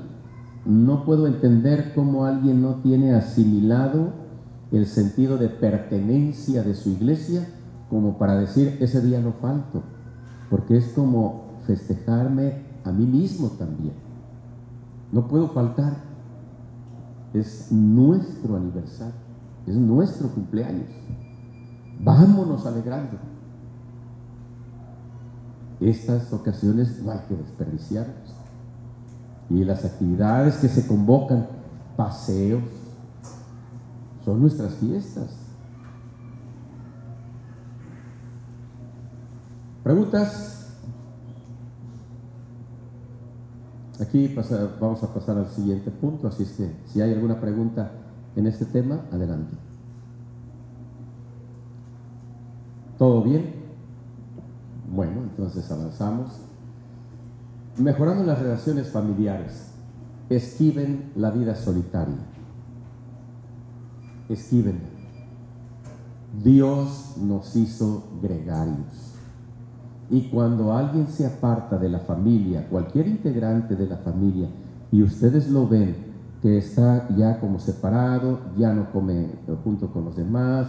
[0.64, 4.12] no puedo entender cómo alguien no tiene asimilado
[4.72, 7.46] el sentido de pertenencia de su iglesia
[7.88, 9.82] como para decir ese día no falto,
[10.48, 13.94] porque es como festejarme a mí mismo también.
[15.12, 16.08] No puedo faltar.
[17.34, 19.14] Es nuestro aniversario,
[19.66, 20.88] es nuestro cumpleaños.
[22.00, 23.18] Vámonos alegrando.
[25.80, 28.34] Estas ocasiones no hay que desperdiciarlas.
[29.48, 31.46] Y las actividades que se convocan,
[31.96, 32.62] paseos,
[34.38, 35.30] nuestras fiestas.
[39.82, 40.50] ¿Preguntas?
[44.00, 44.34] Aquí
[44.80, 47.90] vamos a pasar al siguiente punto, así es que si hay alguna pregunta
[48.34, 49.56] en este tema, adelante.
[52.98, 53.54] ¿Todo bien?
[54.92, 56.30] Bueno, entonces avanzamos.
[57.78, 59.70] Mejorando las relaciones familiares,
[60.28, 62.29] esquiven la vida solitaria.
[64.30, 64.78] Esquiven.
[66.44, 69.16] Dios nos hizo gregarios.
[70.08, 74.48] Y cuando alguien se aparta de la familia, cualquier integrante de la familia,
[74.92, 75.96] y ustedes lo ven
[76.42, 79.30] que está ya como separado, ya no come
[79.64, 80.68] junto con los demás,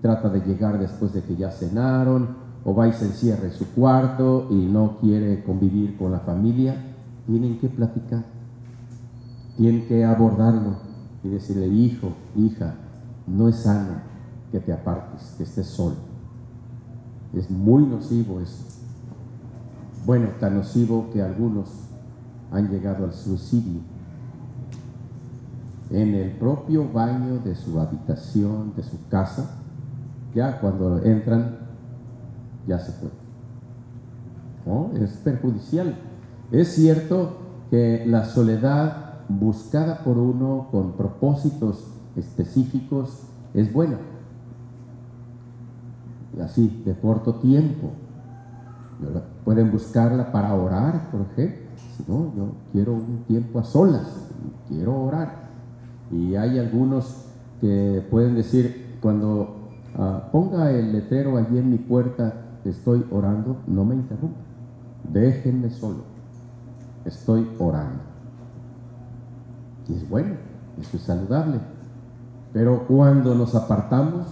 [0.00, 2.28] trata de llegar después de que ya cenaron,
[2.64, 6.76] o va y se encierra en su cuarto y no quiere convivir con la familia,
[7.26, 8.24] tienen que platicar,
[9.58, 10.89] tienen que abordarlo
[11.22, 12.74] y decirle, hijo, hija,
[13.26, 14.00] no es sano
[14.50, 16.10] que te apartes, que estés solo
[17.32, 18.64] es muy nocivo eso.
[20.04, 21.68] Bueno, tan nocivo que algunos
[22.50, 23.80] han llegado al suicidio
[25.90, 29.56] en el propio baño de su habitación, de su casa.
[30.34, 31.58] Ya cuando entran,
[32.66, 33.10] ya se fue.
[35.00, 35.96] Es perjudicial.
[36.52, 37.38] Es cierto
[37.70, 41.84] que la soledad buscada por uno con propósitos
[42.16, 43.98] específicos es buena
[46.42, 47.90] así, de corto tiempo.
[49.44, 51.70] Pueden buscarla para orar, por ejemplo.
[52.06, 54.28] No, yo quiero un tiempo a solas,
[54.68, 55.48] quiero orar.
[56.10, 57.26] Y hay algunos
[57.60, 63.84] que pueden decir, cuando ah, ponga el letrero allí en mi puerta, estoy orando, no
[63.84, 64.40] me interrumpa.
[65.10, 66.04] Déjenme solo.
[67.04, 68.09] Estoy orando.
[69.90, 70.34] Y es bueno,
[70.80, 71.58] eso es saludable.
[72.52, 74.26] Pero cuando nos apartamos,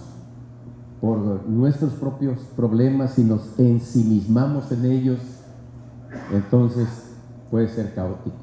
[1.01, 5.19] por nuestros propios problemas y nos ensimismamos en ellos,
[6.33, 6.87] entonces
[7.49, 8.35] puede ser caótico.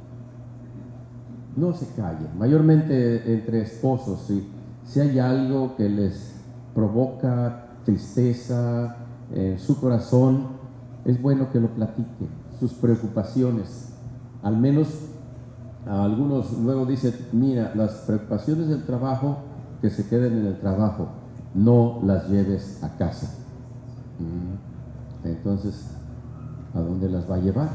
[1.56, 4.48] No se callen, mayormente entre esposos, si,
[4.84, 6.34] si hay algo que les
[6.74, 8.96] provoca tristeza
[9.34, 10.48] en su corazón,
[11.04, 13.92] es bueno que lo platiquen, sus preocupaciones.
[14.42, 14.88] Al menos
[15.86, 19.38] algunos luego dicen, mira, las preocupaciones del trabajo,
[19.80, 21.08] que se queden en el trabajo
[21.54, 23.34] no las lleves a casa.
[24.18, 25.26] Mm.
[25.28, 25.90] Entonces,
[26.74, 27.68] ¿a dónde las va a llevar?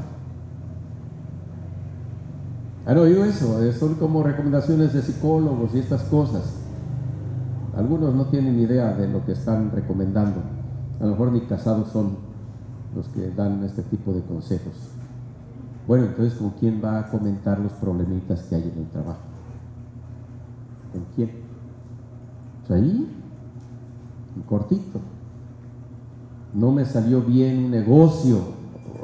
[2.86, 3.62] ¿Han oído eso?
[3.62, 6.54] Eh, son como recomendaciones de psicólogos y estas cosas.
[7.76, 10.40] Algunos no tienen idea de lo que están recomendando.
[11.00, 12.16] A lo mejor ni casados son
[12.94, 14.74] los que dan este tipo de consejos.
[15.86, 19.20] Bueno, entonces, ¿con quién va a comentar los problemitas que hay en el trabajo?
[20.92, 21.30] ¿Con quién?
[22.66, 23.08] Pues ahí
[24.48, 25.00] cortito.
[26.54, 28.38] No me salió bien un negocio,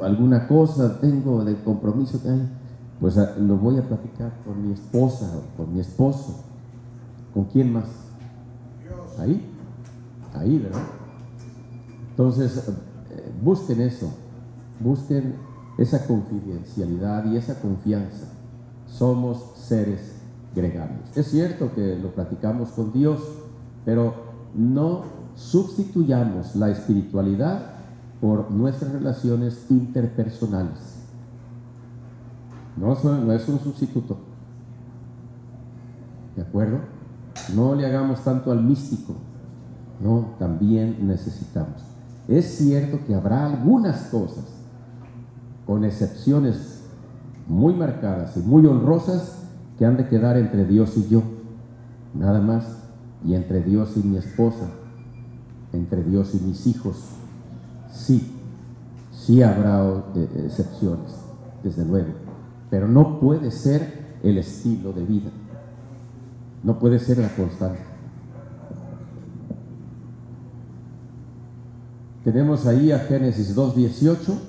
[0.03, 2.47] alguna cosa tengo de compromiso que hay,
[2.99, 6.43] pues ah, lo voy a platicar con mi esposa o con mi esposo.
[7.33, 7.85] ¿Con quién más?
[9.17, 9.43] Ahí,
[10.33, 10.81] ahí, ¿verdad?
[12.11, 12.69] Entonces,
[13.11, 14.09] eh, busquen eso,
[14.79, 15.35] busquen
[15.79, 18.25] esa confidencialidad y esa confianza.
[18.85, 20.15] Somos seres
[20.53, 21.15] gregarios.
[21.15, 23.21] Es cierto que lo platicamos con Dios,
[23.85, 24.13] pero
[24.53, 25.03] no
[25.35, 27.61] sustituyamos la espiritualidad
[28.19, 30.97] por nuestras relaciones interpersonales.
[32.75, 34.17] No, no es un sustituto.
[36.35, 36.79] ¿De acuerdo?
[37.55, 39.15] No le hagamos tanto al místico.
[40.01, 41.83] No, también necesitamos.
[42.27, 44.45] Es cierto que habrá algunas cosas,
[45.69, 46.81] con excepciones
[47.47, 49.35] muy marcadas y muy honrosas,
[49.77, 51.21] que han de quedar entre Dios y yo.
[52.15, 52.65] Nada más.
[53.23, 54.65] Y entre Dios y mi esposa
[55.71, 56.95] entre Dios y mis hijos.
[57.91, 58.31] Sí,
[59.11, 61.11] sí habrá eh, excepciones.
[61.63, 62.13] desde luego,
[62.71, 65.29] pero no puede ser el estilo de vida.
[66.63, 67.79] No puede ser la constante.
[72.23, 74.48] Tenemos ahí a Génesis 2.18.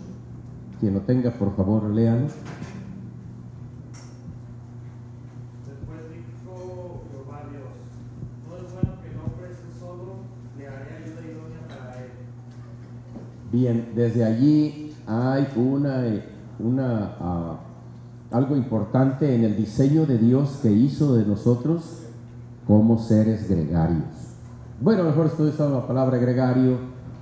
[0.80, 2.22] Quien lo tenga, por favor, léalo.
[5.66, 7.68] Después dijo Jehová Dios,
[8.48, 10.14] no es bueno que el hombre esté solo,
[10.56, 12.10] le haré ayuda idónea para él.
[13.52, 16.02] Bien, desde allí hay una,
[16.58, 17.60] una ah,
[18.30, 22.04] algo importante en el diseño de Dios que hizo de nosotros
[22.66, 24.04] como seres gregarios.
[24.80, 26.78] Bueno, mejor estoy usando la palabra gregario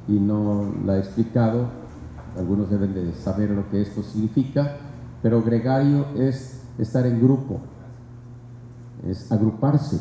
[0.06, 1.87] y no la he explicado.
[2.36, 4.76] Algunos deben de saber lo que esto significa,
[5.22, 7.60] pero gregario es estar en grupo,
[9.06, 9.98] es agruparse.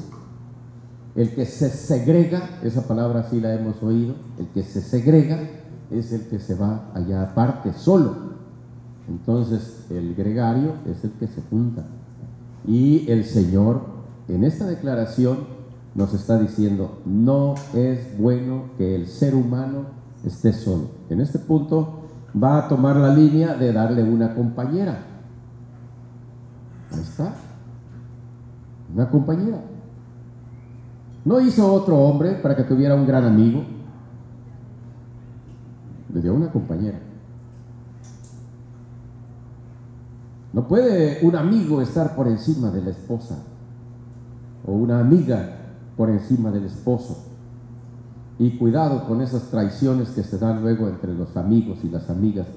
[1.16, 5.40] El que se segrega, esa palabra sí la hemos oído, el que se segrega
[5.90, 8.16] es el que se va allá aparte, solo.
[9.08, 11.86] Entonces el gregario es el que se junta.
[12.68, 13.82] Y el Señor
[14.28, 15.58] en esta declaración
[15.96, 19.86] nos está diciendo, no es bueno que el ser humano
[20.24, 20.92] esté solo.
[21.10, 21.97] En este punto
[22.42, 24.98] va a tomar la línea de darle una compañera.
[26.92, 27.34] Ahí está.
[28.94, 29.60] Una compañera.
[31.26, 33.64] No hizo otro hombre para que tuviera un gran amigo.
[36.14, 37.00] Le dio una compañera.
[40.54, 43.38] No puede un amigo estar por encima de la esposa
[44.66, 45.58] o una amiga
[45.96, 47.27] por encima del esposo.
[48.40, 52.48] Y cuidado con esas traiciones que se dan luego entre los amigos y las amigas,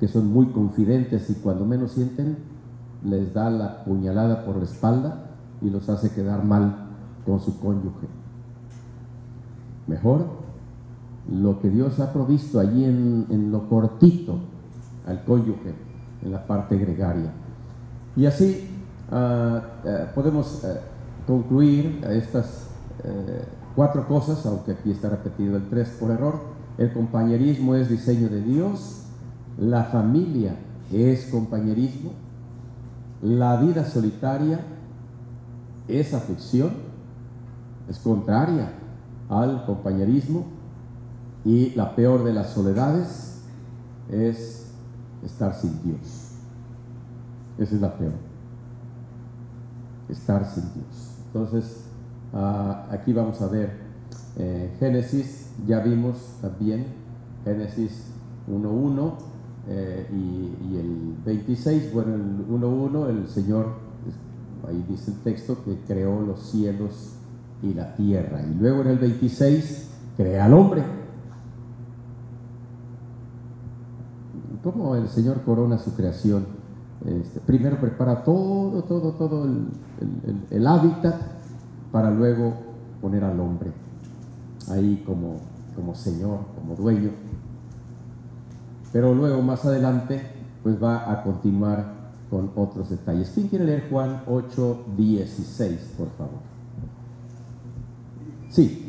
[0.00, 2.38] que son muy confidentes y cuando menos sienten,
[3.04, 5.26] les da la puñalada por la espalda
[5.60, 6.88] y los hace quedar mal
[7.24, 8.08] con su cónyuge.
[9.86, 10.26] Mejor
[11.32, 14.38] lo que Dios ha provisto allí en, lo cortito
[15.06, 15.74] al cónyuge,
[16.22, 17.30] en la parte gregaria.
[18.16, 18.68] Y así
[19.12, 20.80] ah, eh, podemos eh,
[21.26, 22.68] concluir estas
[23.04, 23.44] eh,
[23.78, 26.40] cuatro cosas, aunque aquí está repetido el tres por error.
[26.78, 29.04] El compañerismo es diseño de Dios,
[29.56, 30.56] la familia
[30.92, 32.10] es compañerismo,
[33.22, 34.58] la vida solitaria
[35.86, 36.72] es aflicción,
[37.88, 38.72] es contraria
[39.28, 40.46] al compañerismo
[41.44, 43.42] y la peor de las soledades
[44.10, 44.72] es
[45.24, 46.32] estar sin Dios.
[47.58, 48.14] Esa es la peor.
[50.08, 51.14] Estar sin Dios.
[51.26, 51.87] Entonces,
[52.32, 53.70] ah, aquí vamos a ver
[54.36, 56.86] eh, Génesis, ya vimos también
[57.44, 58.04] Génesis
[58.48, 59.12] 1.1
[59.70, 63.74] eh, y, el 26, bueno, el 1.1, el Señor,
[64.66, 67.14] ahí dice el texto, que creó los cielos
[67.62, 68.42] y la tierra.
[68.42, 70.82] Y luego en el 26, crea al hombre.
[74.62, 76.46] ¿Cómo el Señor corona su creación?
[77.04, 79.46] Este, primero prepara todo, todo, todo
[80.50, 81.37] el, hábitat
[81.92, 82.54] para luego
[83.00, 83.70] poner al hombre
[84.70, 85.36] ahí como,
[85.74, 87.10] como Señor, como dueño.
[88.92, 90.22] Pero luego más adelante
[90.62, 91.98] pues va a continuar
[92.30, 93.30] con otros detalles.
[93.34, 96.40] ¿Quién quiere leer Juan 8, 16, por favor?
[98.50, 98.84] Sí.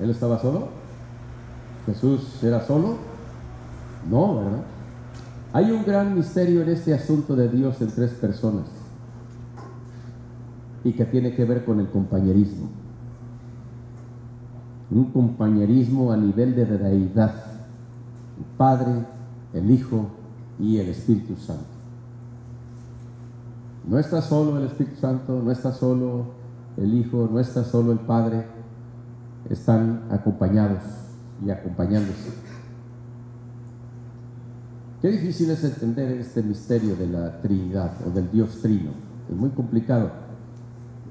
[0.00, 0.87] ¿Él estaba solo?
[1.88, 2.96] ¿Jesús era solo?
[4.10, 4.62] No, ¿verdad?
[5.54, 8.66] Hay un gran misterio en este asunto de Dios en tres personas
[10.84, 12.68] y que tiene que ver con el compañerismo.
[14.90, 17.34] Un compañerismo a nivel de deidad.
[18.36, 19.06] El Padre,
[19.54, 20.08] el Hijo
[20.60, 21.64] y el Espíritu Santo.
[23.88, 26.26] No está solo el Espíritu Santo, no está solo
[26.76, 28.44] el Hijo, no está solo el Padre,
[29.48, 31.07] están acompañados
[31.44, 32.30] y acompañándose.
[35.00, 38.90] Qué difícil es entender este misterio de la Trinidad o del Dios Trino.
[39.30, 40.10] Es muy complicado.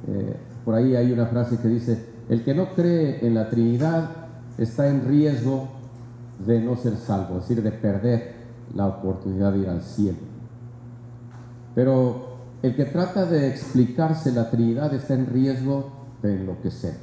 [0.08, 4.10] Eh, por ahí hay una frase que dice, el que no cree en la Trinidad
[4.58, 5.70] está en riesgo
[6.46, 8.36] de no ser salvo, es decir, de perder
[8.76, 10.18] la oportunidad de ir al cielo.
[11.74, 16.96] Pero el que trata de explicarse la Trinidad está en riesgo de enloquecer.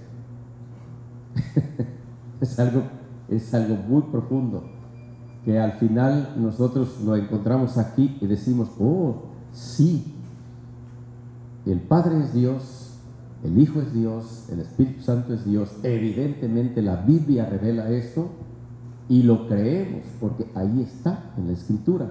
[2.41, 2.83] es, algo,
[3.37, 4.65] es algo muy profundo
[5.45, 10.15] que al final nosotros lo encontramos aquí y decimos, oh, sí,
[11.67, 12.99] el Padre es Dios,
[13.43, 15.71] el Hijo es Dios, el Espíritu Santo es Dios.
[15.83, 18.31] Evidentemente la Biblia revela esto
[19.09, 22.11] y lo creemos porque ahí está en la Escritura.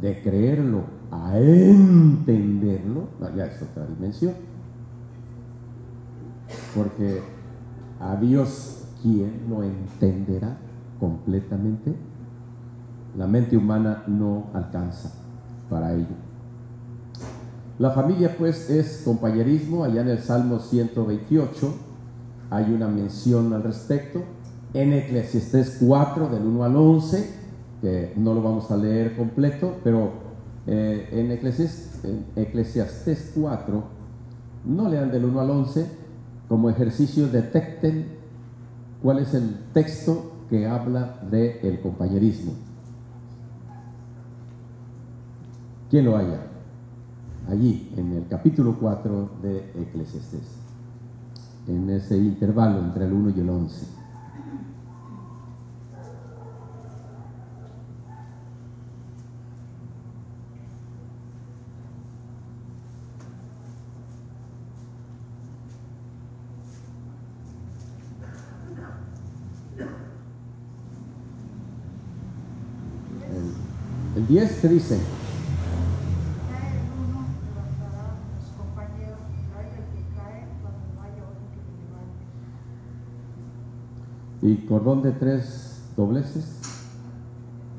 [0.00, 4.32] De creerlo a entenderlo no, ya es otra dimensión.
[6.74, 7.20] Porque
[8.00, 8.71] a Dios,
[9.02, 10.56] ¿quién lo entenderá
[11.00, 11.94] completamente?
[13.16, 15.12] La mente humana no alcanza
[15.68, 16.16] para ello.
[17.78, 21.74] La familia pues es compañerismo, allá en el Salmo 128
[22.50, 24.22] hay una mención al respecto,
[24.74, 27.30] en Eclesiastés 4 del 1 al 11,
[27.80, 30.12] que no lo vamos a leer completo, pero
[30.66, 33.82] eh, en, Eclesiastés, en Eclesiastés 4,
[34.66, 35.86] no lean del 1 al 11,
[36.48, 38.21] como ejercicio detecten
[39.02, 42.52] cuál es el texto que habla del el compañerismo.
[45.90, 46.46] ¿Quién lo haya?
[47.48, 50.56] Allí, en el capítulo 4 de Eclesiastés,
[51.66, 54.01] en ese intervalo entre el 1 y el 11.
[74.32, 74.98] 10 se dice.
[84.40, 86.46] Y cordón de tres dobleces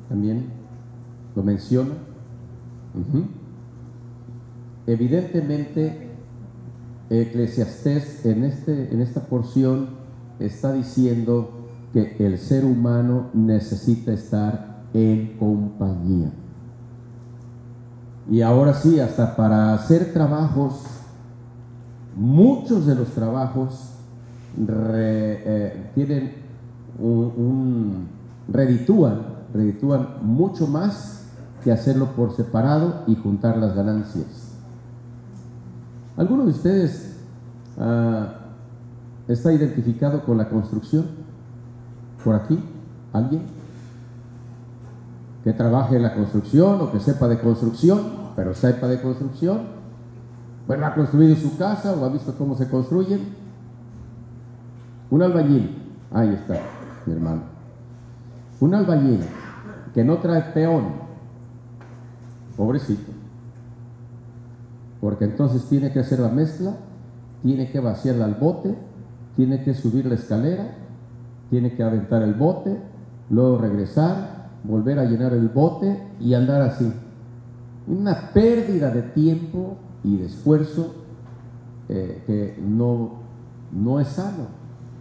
[0.08, 0.46] también
[1.34, 1.94] lo menciona.
[4.86, 6.12] Evidentemente,
[7.10, 9.88] Eclesiastés en, este, en esta porción
[10.38, 16.30] está diciendo que el ser humano necesita estar en compañía.
[18.30, 20.80] Y ahora sí, hasta para hacer trabajos,
[22.16, 23.90] muchos de los trabajos
[24.68, 26.32] eh, tienen
[26.98, 28.08] un, un-
[28.48, 29.20] reditúan,
[29.52, 31.26] reditúan mucho más
[31.62, 34.52] que hacerlo por separado y juntar las ganancias.
[36.16, 37.16] ¿Alguno de ustedes
[37.78, 38.34] ah,
[39.28, 41.06] está identificado con la construcción?
[42.22, 42.58] ¿Por aquí?
[43.12, 43.42] ¿Alguien?
[45.44, 48.00] Que trabaje en la construcción o que sepa de construcción,
[48.34, 49.60] pero sepa de construcción.
[50.66, 53.20] Bueno, ha construido su casa o ha visto cómo se construyen.
[55.10, 55.76] Un albañil,
[56.10, 56.58] ahí está,
[57.06, 57.42] mi hermano.
[58.60, 59.20] Un albañil
[59.92, 60.84] que no trae peón,
[62.56, 63.12] pobrecito.
[65.00, 66.74] Porque entonces tiene que hacer la mezcla,
[67.42, 68.74] tiene que vaciarla al bote,
[69.36, 70.74] tiene que subir la escalera,
[71.50, 72.80] tiene que aventar el bote,
[73.28, 76.90] luego regresar, volver a llenar el bote y andar así.
[77.86, 80.94] Una pérdida de tiempo y de esfuerzo
[81.88, 83.20] eh, que no,
[83.72, 84.48] no es sano.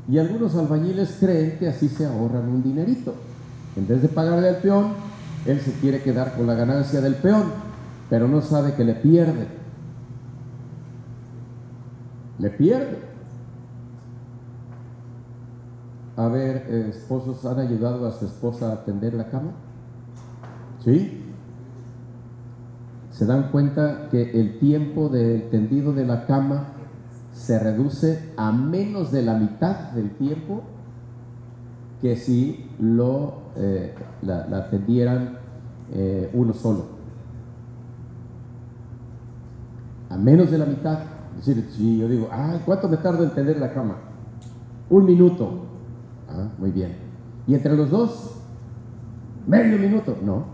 [0.09, 3.15] Y algunos albañiles creen que así se ahorran un dinerito.
[3.75, 4.93] En vez de pagarle al peón,
[5.45, 7.45] él se quiere quedar con la ganancia del peón,
[8.09, 9.47] pero no sabe que le pierde.
[12.39, 13.12] Le pierde.
[16.15, 19.51] A ver, eh, esposos, ¿han ayudado a su esposa a tender la cama?
[20.83, 21.23] ¿Sí?
[23.13, 26.69] se dan cuenta que el tiempo del tendido de la cama
[27.31, 30.63] se reduce a menos de la mitad del tiempo
[32.01, 33.93] que si lo eh,
[34.23, 35.37] la, la tendieran
[35.93, 36.85] eh, uno solo.
[40.09, 40.99] A menos de la mitad.
[41.39, 43.95] Es si yo digo, ay, ¿cuánto me tardo en tender la cama?
[44.89, 45.72] Un minuto.
[46.33, 46.95] Ah, muy bien.
[47.47, 48.31] ¿Y entre los dos?
[49.47, 50.17] Medio minuto.
[50.23, 50.45] No,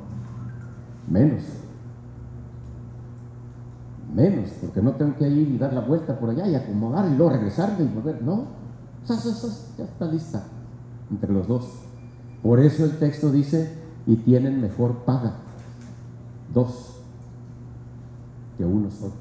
[1.08, 1.44] menos
[4.14, 7.16] menos, porque no tengo que ir y dar la vuelta por allá y acomodar y
[7.16, 8.22] luego regresarme y volver.
[8.22, 8.46] No,
[9.08, 9.16] ya
[9.84, 10.44] está lista
[11.10, 11.68] entre los dos.
[12.42, 13.74] Por eso el texto dice,
[14.06, 15.34] y tienen mejor paga,
[16.54, 17.02] dos,
[18.58, 19.14] que uno solo.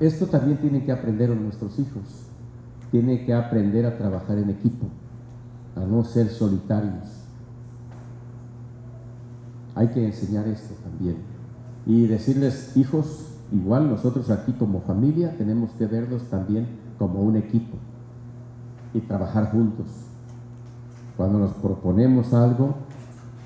[0.00, 2.25] Esto también tienen que aprender nuestros hijos.
[2.96, 4.86] Tienen que aprender a trabajar en equipo,
[5.76, 7.26] a no ser solitarios.
[9.74, 11.16] Hay que enseñar esto también
[11.84, 16.68] y decirles, hijos, igual nosotros aquí como familia tenemos que verlos también
[16.98, 17.76] como un equipo
[18.94, 19.88] y trabajar juntos.
[21.18, 22.76] Cuando nos proponemos algo,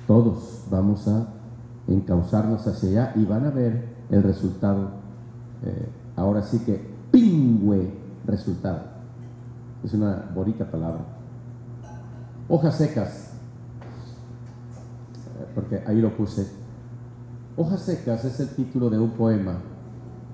[0.07, 1.27] todos vamos a
[1.89, 4.91] encauzarnos hacia allá y van a ver el resultado.
[5.65, 6.79] eh, ahora sí que
[7.11, 7.91] pingüe
[8.25, 8.90] resultado.
[9.83, 11.01] Es una bonita palabra.
[12.47, 13.29] Hojas secas,
[15.39, 16.47] eh, porque ahí lo puse.
[17.57, 19.55] Hojas secas es el título de un poema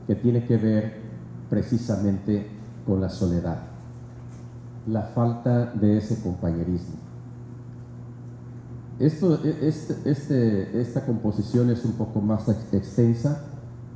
[0.06, 1.02] que tiene que ver
[1.50, 2.48] precisamente
[2.86, 3.60] con la soledad,
[4.88, 6.95] la falta de ese compañerismo.
[9.00, 13.43] Esto, este, este- esta composición es un poco más ex- extensa,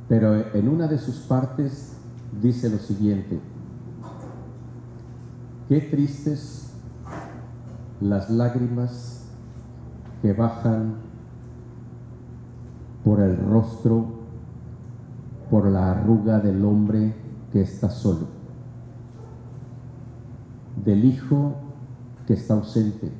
[0.08, 1.92] Pero en una de sus partes
[2.42, 3.40] dice lo siguiente,
[5.72, 6.70] qué tristes
[8.02, 9.22] las lágrimas
[10.20, 10.96] que bajan
[13.02, 14.04] por el rostro,
[15.50, 17.14] por la arruga del hombre
[17.54, 18.26] que está solo,
[20.84, 21.54] del hijo
[22.26, 23.10] que está ausente,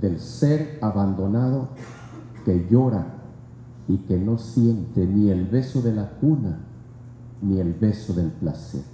[0.00, 1.68] del ser abandonado
[2.44, 3.06] que llora
[3.86, 6.58] y que no siente ni el beso de la cuna
[7.40, 8.91] ni el beso del placer.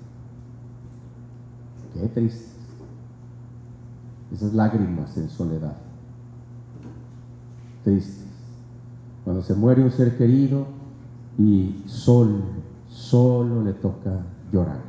[2.01, 2.46] Qué triste.
[4.32, 5.76] Esas lágrimas en soledad.
[7.82, 8.24] Tristes.
[9.24, 10.66] Cuando se muere un ser querido
[11.38, 12.40] y solo,
[12.88, 14.22] solo le toca
[14.53, 14.80] llorar.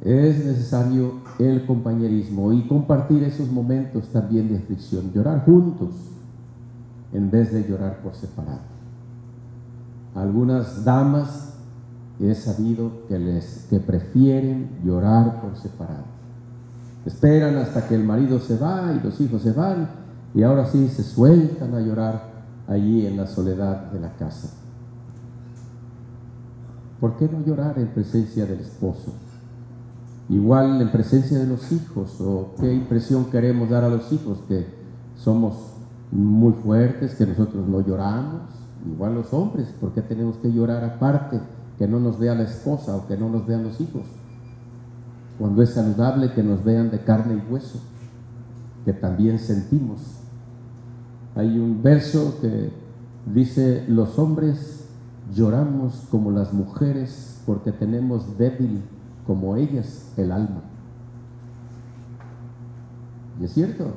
[0.00, 5.90] Es necesario el compañerismo y compartir esos momentos también de aflicción, llorar juntos
[7.12, 8.60] en vez de llorar por separado.
[10.14, 11.47] Algunas damas
[12.20, 16.04] he sabido que, les, que prefieren llorar por separado.
[17.06, 19.88] Esperan hasta que el marido se va y los hijos se van
[20.34, 22.22] y ahora sí se sueltan a llorar
[22.66, 24.50] allí en la soledad de la casa.
[27.00, 29.12] ¿Por qué no llorar en presencia del esposo?
[30.28, 34.66] Igual en presencia de los hijos, o qué impresión queremos dar a los hijos, que
[35.16, 35.54] somos
[36.10, 38.42] muy fuertes, que nosotros no lloramos,
[38.86, 41.40] igual los hombres, ¿por qué tenemos que llorar aparte,
[41.78, 44.02] que no nos vea la esposa o que no nos vean los hijos?
[45.38, 47.78] Cuando es saludable que nos vean de carne y hueso,
[48.84, 50.00] que también sentimos.
[51.36, 52.70] Hay un verso que
[53.32, 54.86] dice, los hombres
[55.34, 58.82] lloramos como las mujeres porque tenemos débil
[59.26, 60.62] como ellas el alma.
[63.40, 63.92] Y es cierto,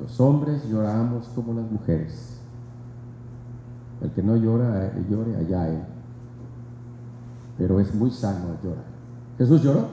[0.00, 2.33] los hombres lloramos como las mujeres.
[4.04, 5.82] El que no llora, eh, llore allá él.
[7.58, 8.84] Pero es muy sano llorar.
[9.38, 9.88] Jesús lloró.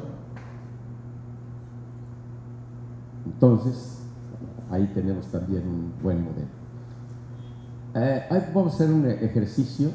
[3.25, 4.03] Entonces,
[4.69, 6.47] ahí tenemos también un buen modelo.
[7.95, 9.89] Eh, vamos a hacer un ejercicio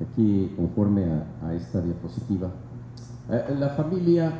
[0.00, 2.50] aquí conforme a, a esta diapositiva.
[3.30, 4.32] Eh, la familia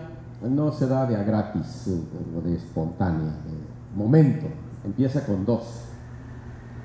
[0.48, 2.00] no se da de a gratis eh,
[2.36, 4.46] o de espontánea, de momento,
[4.84, 5.84] empieza con dos.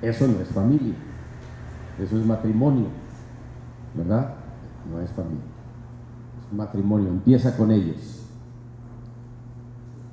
[0.02, 0.94] Eso no es familia,
[1.98, 2.86] eso es matrimonio,
[3.94, 4.34] ¿verdad?
[4.90, 5.44] No es familia,
[6.46, 8.22] es matrimonio, empieza con ellos.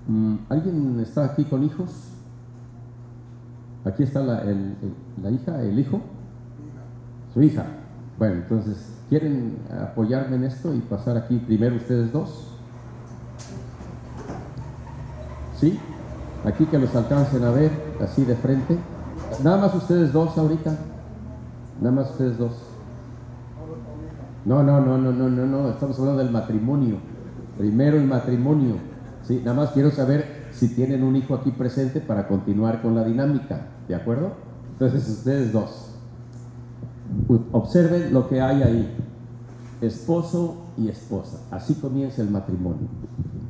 [0.07, 1.89] Mm, ¿Alguien está aquí con hijos?
[3.85, 4.43] Aquí está la,
[5.21, 5.99] la hija, el hijo,
[7.33, 7.65] su hija.
[8.17, 12.57] Bueno, entonces, ¿quieren apoyarme en esto y pasar aquí primero ustedes dos?
[15.59, 15.77] ¿Sí?
[16.45, 17.71] Aquí que los alcancen a ver,
[18.01, 18.77] así de frente.
[19.43, 20.77] Nada más ustedes dos ahorita.
[21.79, 22.53] Nada más ustedes dos.
[24.45, 25.69] No, no, no, no, no, no, no.
[25.69, 26.97] Estamos hablando del matrimonio.
[27.57, 28.75] Primero el matrimonio.
[29.23, 33.03] Sí, nada más quiero saber si tienen un hijo aquí presente para continuar con la
[33.03, 33.67] dinámica.
[33.87, 34.31] ¿De acuerdo?
[34.73, 35.91] Entonces ustedes dos.
[37.51, 38.97] Observen lo que hay ahí.
[39.81, 41.39] Esposo y esposa.
[41.51, 42.87] Así comienza el matrimonio.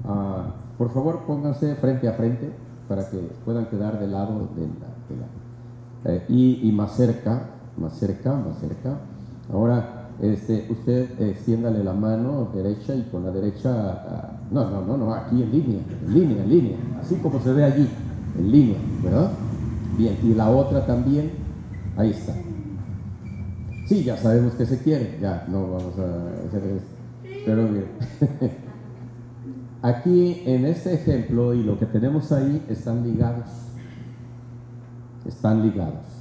[0.06, 2.52] Ah, por favor, pónganse frente a frente
[2.88, 4.68] para que puedan quedar del lado de la...
[5.10, 8.98] de la- eh, y, y más cerca, más cerca, más cerca.
[9.52, 13.72] Ahora, este, usted extiéndale la mano derecha y con la derecha...
[13.72, 16.78] ah, no, no, no, no, aquí en línea, en línea, en línea.
[17.02, 17.88] Así como se ve allí,
[18.38, 19.32] en línea, ¿verdad?
[19.98, 21.32] Bien, y la otra también,
[21.98, 22.34] ahí está.
[23.88, 26.94] Sí, ya sabemos que se quiere, ya no vamos a hacer esto.
[27.46, 27.86] Pero bien.
[29.82, 33.48] Aquí en este ejemplo y lo que tenemos ahí están ligados.
[35.26, 36.13] Están ligados.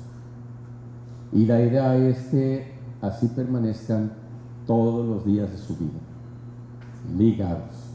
[1.33, 4.13] Y la idea es que así permanezcan
[4.67, 5.99] todos los días de su vida.
[7.17, 7.91] Ligados.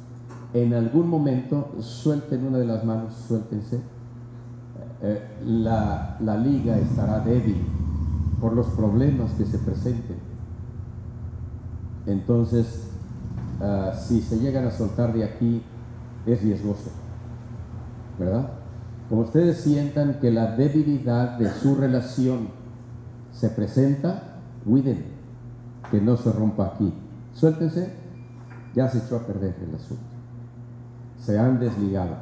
[0.54, 3.80] En algún momento suelten una de las manos, suéltense.
[5.02, 7.64] Eh, la, la liga estará débil
[8.42, 10.18] por los problemas que se presenten.
[12.06, 12.90] Entonces,
[13.62, 15.62] ah, si se llegan a soltar de aquí,
[16.26, 16.90] es riesgoso,
[18.18, 18.50] ¿verdad?
[19.10, 22.57] Como ustedes sientan que la debilidad de su relación
[23.38, 25.06] se presenta, cuiden
[25.92, 26.92] que no se rompa aquí.
[27.34, 27.94] Suéltense,
[28.76, 30.04] ya se echó a perder el asunto.
[31.20, 32.16] Se han desligado.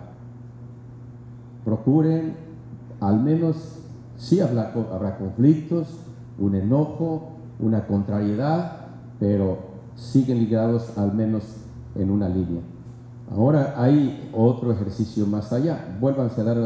[1.64, 2.36] Procuren,
[3.00, 3.80] al menos,
[4.18, 5.88] sí habrá, habrá conflictos,
[6.38, 8.88] un enojo, una contrariedad,
[9.20, 9.60] pero
[9.96, 11.44] siguen ligados al menos
[11.96, 12.62] en una línea.
[13.32, 15.98] Ahora hay otro ejercicio más allá.
[16.00, 16.58] Vuélvanse a dar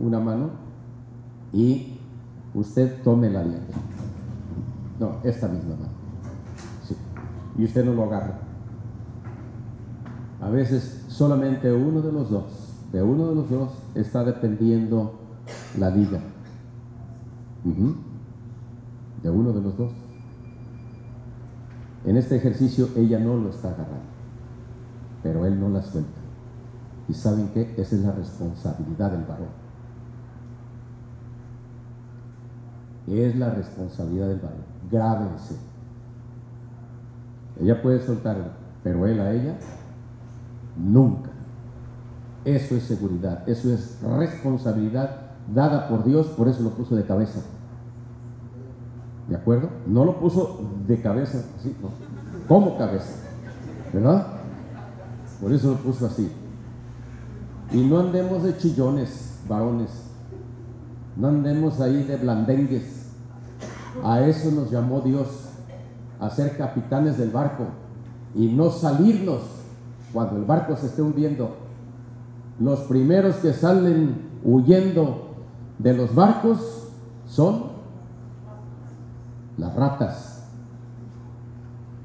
[0.00, 0.50] una mano
[1.52, 1.91] y
[2.54, 3.78] usted tome la alianza.
[4.98, 5.92] No, esta misma mano.
[6.86, 6.96] Sí.
[7.58, 8.38] Y usted no lo agarra.
[10.40, 12.44] A veces solamente uno de los dos,
[12.92, 15.14] de uno de los dos está dependiendo
[15.78, 16.20] la liga.
[19.22, 19.92] De uno de los dos.
[22.04, 24.10] En este ejercicio ella no lo está agarrando,
[25.22, 26.20] pero él no la suelta.
[27.08, 29.61] Y saben que esa es la responsabilidad del varón.
[33.06, 34.64] Es la responsabilidad del varón.
[34.90, 35.56] Grábense.
[37.60, 38.44] Ella puede soltarlo,
[38.82, 39.56] pero él a ella
[40.76, 41.30] nunca.
[42.44, 45.10] Eso es seguridad, eso es responsabilidad
[45.54, 47.40] dada por Dios, por eso lo puso de cabeza.
[49.28, 49.68] ¿De acuerdo?
[49.86, 51.74] No lo puso de cabeza, así,
[52.48, 53.14] como cabeza,
[53.92, 54.26] ¿verdad?
[55.40, 56.30] Por eso lo puso así.
[57.70, 59.90] Y no andemos de chillones, varones.
[61.16, 63.10] No andemos ahí de blandengues.
[64.02, 65.28] A eso nos llamó Dios,
[66.18, 67.66] a ser capitanes del barco
[68.34, 69.42] y no salirnos
[70.12, 71.56] cuando el barco se esté hundiendo.
[72.58, 75.34] Los primeros que salen huyendo
[75.78, 76.88] de los barcos
[77.26, 77.72] son
[79.58, 80.44] las ratas.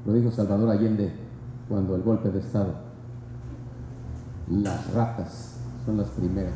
[0.04, 1.12] Lo dijo Salvador Allende
[1.68, 2.74] cuando el golpe de Estado.
[4.50, 6.54] Las ratas son las primeras.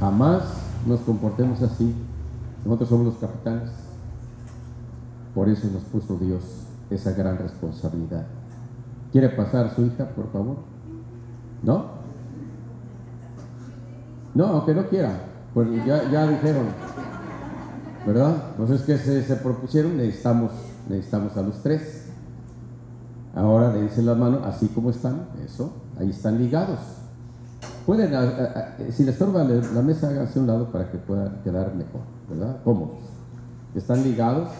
[0.00, 1.94] Jamás nos comportemos así.
[2.64, 3.70] Nosotros somos los capitanes.
[5.34, 6.42] Por eso nos puso Dios
[6.90, 8.26] esa gran responsabilidad.
[9.10, 10.56] ¿Quiere pasar su hija, por favor?
[11.62, 11.86] ¿No?
[14.34, 15.20] No, aunque no quiera.
[15.54, 16.66] Pues ya, ya dijeron.
[18.06, 18.54] ¿Verdad?
[18.56, 20.52] Pues es que se, se propusieron, necesitamos,
[20.88, 22.08] necesitamos a los tres.
[23.34, 26.80] Ahora dense la mano así como están, eso, ahí están ligados.
[27.86, 32.02] Pueden, a- si les estorba la mesa, háganse un lado para que pueda quedar mejor,
[32.28, 32.58] ¿verdad?
[32.64, 33.00] Cómodos.
[33.74, 34.50] Están ligados,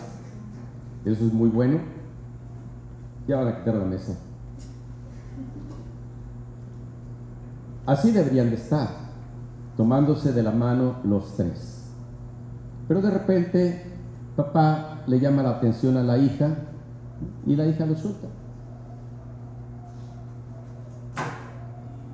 [1.05, 1.79] eso es muy bueno.
[3.29, 4.14] Ya van a quitar la mesa.
[7.87, 8.89] Así deberían de estar,
[9.77, 11.91] tomándose de la mano los tres.
[12.89, 13.83] Pero de repente,
[14.37, 16.49] papá le llama la atención a la hija
[17.47, 18.27] y la hija lo suelta.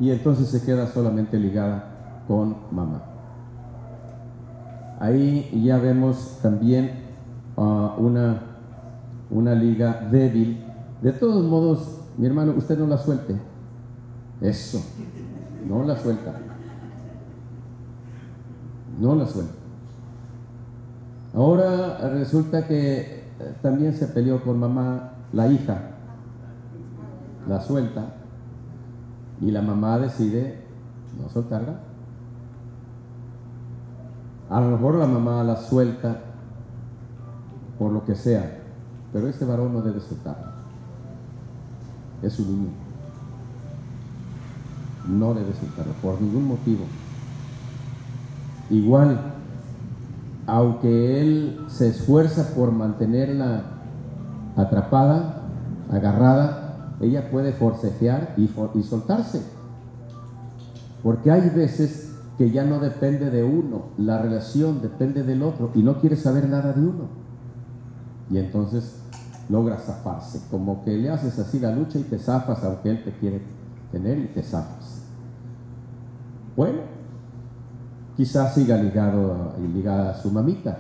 [0.01, 3.03] Y entonces se queda solamente ligada con mamá.
[5.01, 6.91] Ahí ya vemos también
[7.57, 8.43] ah, una,
[9.31, 10.65] una liga débil.
[11.03, 13.37] De todos modos, mi hermano, usted no la suelte.
[14.41, 14.81] Eso,
[15.69, 16.35] no la suelta.
[19.01, 19.53] No la suelta.
[21.35, 25.79] Ahora resulta que eh, también se peleó con mamá la hija.
[27.49, 28.18] La suelta.
[29.41, 30.63] Y la mamá decide
[31.21, 31.81] no soltarla.
[34.51, 36.21] A lo mejor la mamá la suelta
[37.79, 38.61] por lo que sea,
[39.13, 40.53] pero este varón no debe soltarla.
[42.23, 42.71] Es su niño.
[45.07, 46.85] No debe soltarla por ningún motivo.
[48.71, 49.19] Igual,
[50.47, 53.63] aunque él se esfuerza por mantenerla
[54.57, 55.43] atrapada,
[55.91, 56.68] agarrada,
[57.01, 58.49] ella puede forcejear y,
[58.83, 59.41] soltarse.
[61.03, 65.83] Porque hay veces que ya no depende de uno, la relación depende del otro y
[65.83, 67.09] no quiere saber nada de uno.
[68.31, 68.97] Y entonces
[69.49, 73.13] logra zafarse, como que le haces así la lucha y te zafas aunque él te
[73.13, 73.43] quiere
[73.91, 75.03] tener y te zafas.
[76.57, 76.81] Bueno,
[78.17, 80.79] quizás siga ligado ligada a su mamita.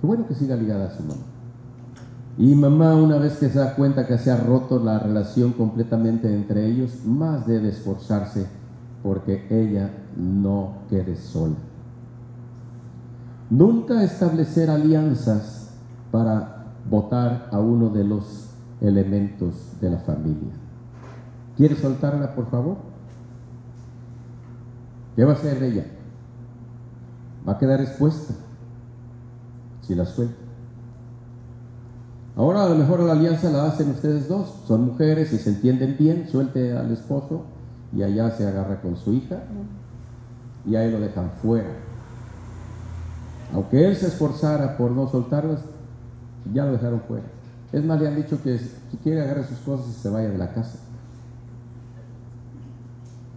[0.00, 1.35] Qué bueno que siga ligada a su mamá.
[2.38, 6.32] Y mamá, una vez que se da cuenta que se ha roto la relación completamente
[6.34, 8.46] entre ellos, más debe esforzarse
[9.02, 11.54] porque ella no quede sola.
[13.48, 15.70] Nunca establecer alianzas
[16.10, 20.52] para votar a uno de los elementos de la familia.
[21.56, 22.76] ¿Quiere soltarla, por favor?
[25.14, 25.86] ¿Qué va a hacer ella?
[27.48, 28.34] Va a quedar expuesta
[29.80, 30.45] si la suelta.
[32.36, 35.96] Ahora a lo mejor la alianza la hacen ustedes dos, son mujeres y se entienden
[35.98, 37.44] bien, suelte al esposo
[37.94, 39.38] y allá se agarra con su hija
[40.66, 41.70] y ahí lo dejan fuera.
[43.54, 45.60] Aunque él se esforzara por no soltarlas,
[46.52, 47.24] ya lo dejaron fuera.
[47.72, 50.38] Es más, le han dicho que si quiere agarre sus cosas y se vaya de
[50.38, 50.78] la casa.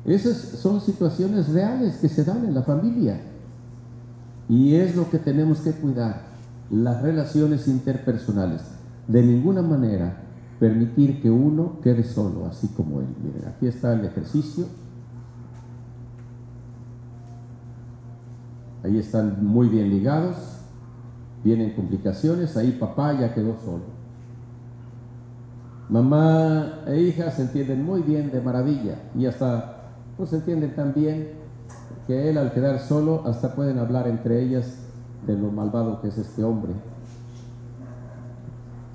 [0.06, 3.22] Esas son situaciones reales que se dan en la familia.
[4.50, 6.22] Y es lo que tenemos que cuidar,
[6.70, 8.79] las relaciones interpersonales.
[9.10, 10.22] De ninguna manera
[10.60, 13.08] permitir que uno quede solo, así como él.
[13.24, 14.66] Miren, aquí está el ejercicio.
[18.84, 20.36] Ahí están muy bien ligados,
[21.44, 24.00] vienen complicaciones, ahí papá ya quedó solo.
[25.90, 30.94] Mamá e hija se entienden muy bien de maravilla y hasta pues se entienden tan
[30.94, 31.30] bien
[32.06, 34.78] que él al quedar solo hasta pueden hablar entre ellas
[35.26, 36.74] de lo malvado que es este hombre.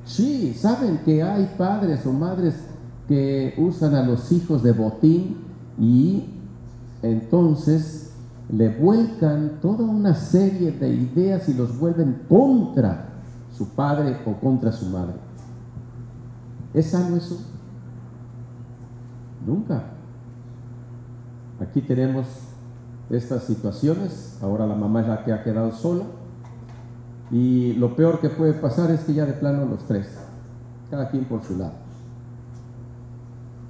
[0.05, 2.55] Sí, saben que hay padres o madres
[3.09, 5.39] que usan a los hijos de botín
[5.79, 6.25] y
[7.03, 8.13] entonces
[8.51, 13.09] le vuelcan toda una serie de ideas y los vuelven contra
[13.57, 15.15] su padre o contra su madre.
[16.75, 17.39] ¿Es sano eso?
[19.47, 19.85] Nunca.
[21.61, 22.27] Aquí tenemos
[23.09, 26.05] estas situaciones, ahora la mamá ya que ha quedado sola
[27.31, 30.09] y lo peor que puede pasar es que ya de plano los tres,
[30.91, 31.73] cada quien por su lado.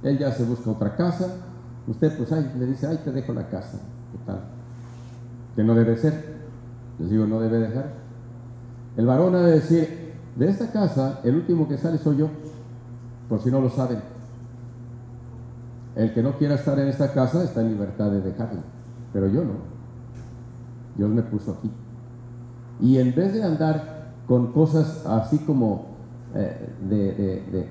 [0.03, 1.37] Él ya se busca otra casa,
[1.87, 3.79] usted pues le dice, ay, te dejo la casa,
[4.11, 4.41] ¿qué tal?
[5.55, 6.35] Que no debe ser,
[6.99, 7.93] les digo, no debe dejar.
[8.97, 12.29] El varón ha de decir, de esta casa, el último que sale soy yo,
[13.29, 13.99] por si no lo saben.
[15.95, 18.61] El que no quiera estar en esta casa está en libertad de dejarla,
[19.13, 19.53] pero yo no.
[20.97, 21.71] Dios me puso aquí.
[22.81, 25.85] Y en vez de andar con cosas así como,
[26.33, 27.69] eh, de,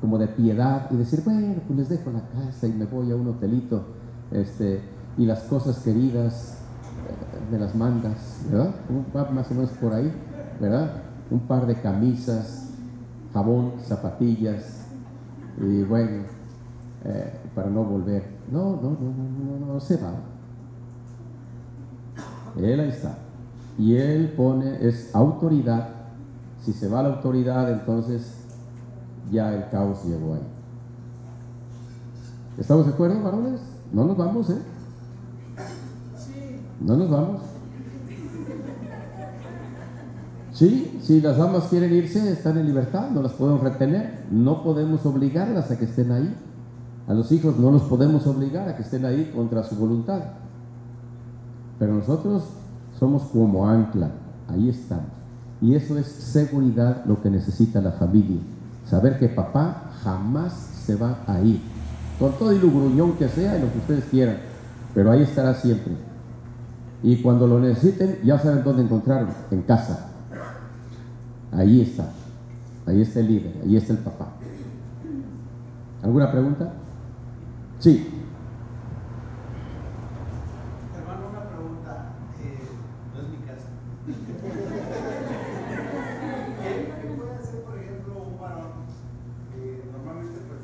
[0.00, 3.16] como de piedad y decir, bueno, pues les dejo la casa y me voy a
[3.16, 3.84] un hotelito,
[4.30, 4.80] este,
[5.18, 6.58] y las cosas queridas
[7.06, 8.74] eh, me las mandas, ¿verdad?
[9.32, 10.12] más o menos por ahí,
[10.60, 10.90] ¿verdad?
[11.30, 12.70] Un par de camisas,
[13.32, 14.86] jabón, zapatillas,
[15.58, 16.24] y bueno,
[17.04, 18.24] eh, para no volver.
[18.50, 20.12] No, no, no, no, no, no, se va.
[22.56, 23.16] Él ahí está.
[23.78, 25.88] Y él pone, es autoridad.
[26.62, 28.34] Si se va la autoridad, entonces
[29.30, 30.46] ya el caos llegó ahí.
[32.58, 33.60] ¿Estamos de acuerdo, varones?
[33.92, 34.58] No nos vamos, ¿eh?
[36.80, 37.40] No nos vamos.
[40.52, 45.06] Sí, si las damas quieren irse, están en libertad, no las podemos retener, no podemos
[45.06, 46.34] obligarlas a que estén ahí.
[47.08, 50.20] A los hijos no los podemos obligar a que estén ahí contra su voluntad.
[51.78, 52.44] Pero nosotros
[53.00, 54.10] somos como ancla,
[54.48, 55.06] ahí estamos.
[55.60, 58.38] Y eso es seguridad lo que necesita la familia.
[58.86, 61.60] Saber que papá jamás se va a ir.
[62.18, 64.36] Con todo el gruñón que sea y lo que ustedes quieran.
[64.94, 65.94] Pero ahí estará siempre.
[67.02, 70.10] Y cuando lo necesiten, ya saben dónde encontrarlo, en casa.
[71.52, 72.10] Ahí está.
[72.86, 74.32] Ahí está el líder, ahí está el papá.
[76.02, 76.72] ¿Alguna pregunta?
[77.78, 78.08] Sí.
[80.96, 82.14] Hermano, una pregunta.
[82.40, 82.58] Eh,
[83.14, 83.68] no es mi caso.
[86.62, 88.80] ¿Qué, puede hacer, por ejemplo, un varón?
[89.52, 90.60] que normalmente, pues,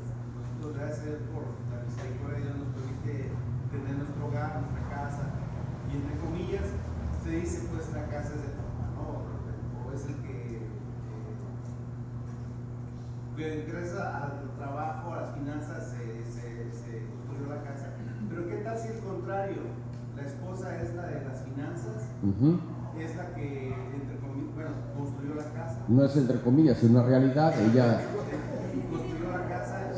[0.57, 3.31] nosotros debe hacer por la misericordia de Dios nos permite
[3.71, 5.23] tener nuestro hogar, nuestra casa.
[5.87, 6.65] Y entre comillas,
[7.23, 9.21] se dice, pues, la casa es de papá, ¿no?
[9.85, 10.37] O es el que
[13.37, 17.93] que ingresa al trabajo, a las finanzas, se, se, se, construyó la casa.
[18.29, 19.61] Pero ¿qué tal si el contrario?
[20.15, 22.09] La esposa es la de las finanzas,
[22.99, 25.85] es la que, entre comillas, bueno, construyó la casa.
[25.87, 27.46] No es entre comillas, es una realidad.
[27.59, 28.01] Ella.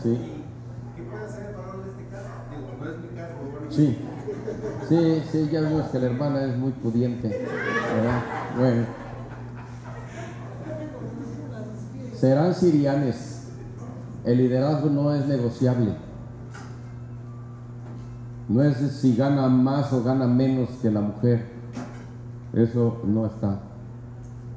[0.01, 0.17] Sí.
[0.95, 3.35] ¿Qué puede hacer el en este caso?
[3.69, 3.97] Sí.
[4.87, 7.45] Sí, sí, ya vimos que la hermana es muy pudiente.
[8.57, 8.85] Bueno.
[12.15, 13.39] Serán sirianes
[14.25, 15.93] el liderazgo no es negociable.
[18.47, 21.45] No es si gana más o gana menos que la mujer.
[22.53, 23.59] Eso no está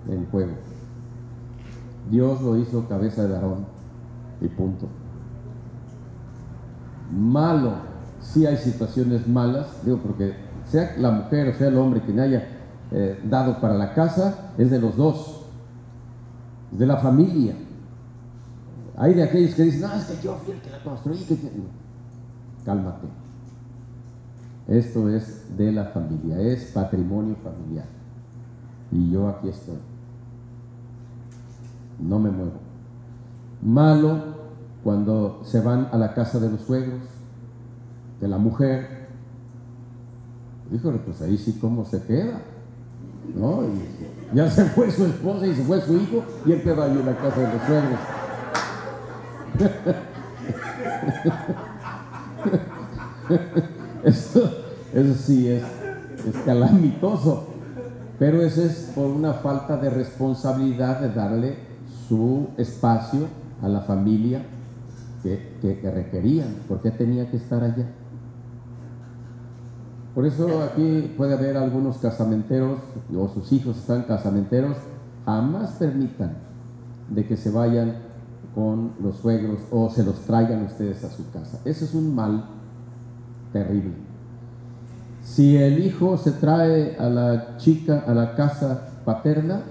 [0.09, 0.72] en juego.
[2.11, 3.67] Dios lo hizo cabeza de Aarón
[4.41, 4.87] y punto.
[7.11, 7.73] Malo,
[8.21, 10.35] si hay situaciones malas, digo porque
[10.67, 12.49] sea la mujer o sea el hombre quien haya
[12.91, 15.47] eh, dado para la casa, es de los dos,
[16.73, 17.55] es de la familia.
[18.97, 21.19] Hay de aquellos que dicen, no, es que yo fui el que la construí.
[22.65, 23.07] Cálmate.
[24.69, 27.87] Esto es de la familia, es patrimonio familiar.
[28.91, 29.92] Y yo aquí estoy.
[32.01, 32.53] No me muevo.
[33.63, 34.33] Malo
[34.83, 37.01] cuando se van a la casa de los suegros,
[38.21, 39.09] de la mujer.
[40.73, 42.41] Híjole, pues ahí sí cómo se queda.
[43.35, 43.63] ¿No?
[44.35, 47.07] ya se fue su esposa y se fue su hijo y él queda ahí en
[47.07, 48.01] la casa de los suegros.
[54.03, 54.51] Eso,
[54.93, 57.47] eso sí es, es calamitoso,
[58.19, 61.72] pero eso es por una falta de responsabilidad de darle
[62.13, 63.21] su espacio
[63.63, 64.43] a la familia
[65.23, 66.49] que, que- que requerían.
[66.69, 67.87] ¿Por qué tenía que estar allá?
[70.15, 72.81] Por eso aquí puede haber algunos casamenteros
[73.17, 74.77] o sus hijos están casamenteros,
[75.25, 76.35] jamás permitan
[77.09, 77.95] de que se vayan
[78.55, 81.61] con los suegros o se los traigan ustedes a su casa.
[81.65, 82.45] Eso es un mal
[83.55, 83.95] terrible.
[85.23, 89.63] Si el hijo se trae a la chica a la casa paterna,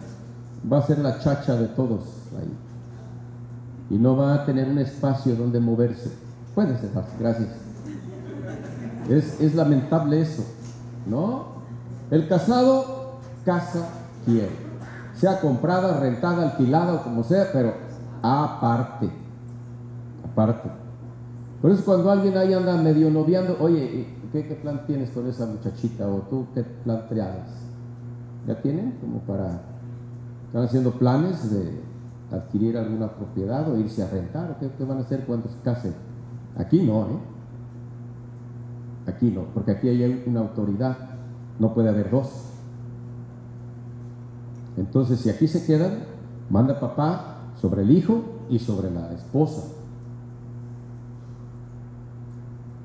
[0.71, 2.53] va a ser la chacha de todos ahí.
[3.89, 6.11] Y no va a tener un espacio donde moverse.
[6.55, 7.49] Puede ser, gracias.
[9.09, 10.43] Es, es lamentable eso,
[11.07, 11.45] ¿no?
[12.09, 13.87] El casado casa
[14.25, 14.51] quiere,
[15.15, 17.73] sea comprada, rentada, alquilada o como sea, pero
[18.21, 19.09] aparte,
[20.29, 20.69] aparte.
[21.61, 25.45] Por eso cuando alguien ahí anda medio noviando, oye, ¿qué, qué plan tienes con esa
[25.45, 26.07] muchachita?
[26.07, 27.49] ¿O tú qué plan traes?
[28.47, 28.97] ¿Ya tienen?
[28.99, 29.61] Como para,
[30.47, 31.81] están haciendo planes de
[32.31, 35.59] adquirir alguna propiedad o irse a rentar, ¿o qué, qué van a hacer cuando se
[35.63, 35.93] casen?
[36.57, 37.19] Aquí no, ¿eh?
[39.07, 40.97] Aquí no, porque aquí hay una autoridad,
[41.59, 42.51] no puede haber dos.
[44.77, 45.99] Entonces, si aquí se quedan,
[46.49, 49.63] manda papá sobre el hijo y sobre la esposa.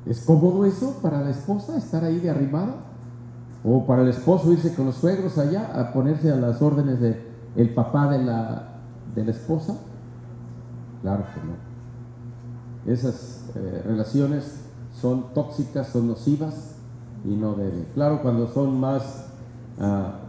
[0.07, 2.77] ¿Es cómodo eso para la esposa estar ahí de arrimada?
[3.65, 7.27] ¿O para el esposo irse con los suegros allá a ponerse a las órdenes de
[7.57, 8.76] el papá de la,
[9.17, 9.77] de la esposa?
[11.03, 12.93] Claro que no.
[12.93, 14.61] Esas eh, relaciones
[15.01, 16.75] son tóxicas, son nocivas
[17.25, 17.87] y no deben.
[17.95, 19.27] Claro, cuando son más
[19.81, 20.21] ah,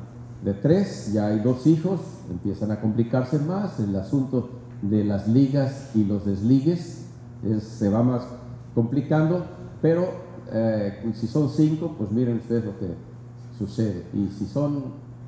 [0.44, 2.00] de tres, ya hay dos hijos,
[2.32, 4.50] empiezan a complicarse más, el asunto
[4.82, 7.06] de las ligas y los desligues
[7.44, 8.24] es- se va más
[8.74, 9.46] complicando,
[9.82, 10.06] pero
[10.52, 12.88] eh, si son cinco, pues miren ustedes lo que
[13.58, 14.06] sucede.
[14.14, 14.84] Y si son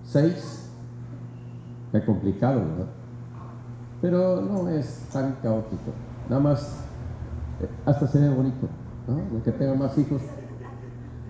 [0.06, 0.70] seis,
[1.94, 2.86] es complicado, ¿verdad?
[4.02, 5.92] Pero no es tan caótico.
[6.30, 6.84] Nada más,
[7.62, 8.68] eh, hasta sería bonito,
[9.08, 9.44] ¿no?
[9.44, 10.22] Que tengan más hijos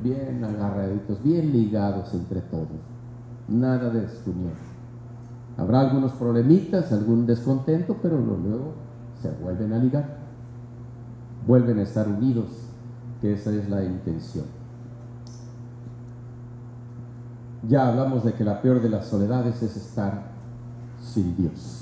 [0.04, 2.68] bien agarraditos, bien ligados entre todos.
[3.48, 4.54] Nada de desunión.
[5.58, 8.74] Habrá algunos problemitas, algún descontento, pero luego
[9.22, 10.20] se vuelven a ligar.
[11.46, 12.48] Vuelven a estar unidos,
[13.20, 14.46] que esa es la intención.
[17.68, 20.32] Ya hablamos de que la peor de las soledades es estar
[21.02, 21.79] sin Dios.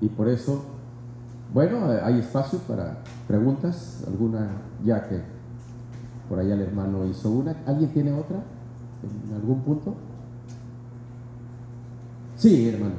[0.00, 0.64] Y por eso,
[1.52, 4.48] bueno, hay espacio para preguntas, alguna,
[4.84, 5.20] ya que
[6.28, 7.56] por allá el hermano hizo una.
[7.66, 8.36] ¿Alguien tiene otra?
[9.26, 9.94] ¿En algún punto?
[12.36, 12.94] Sí, hermano.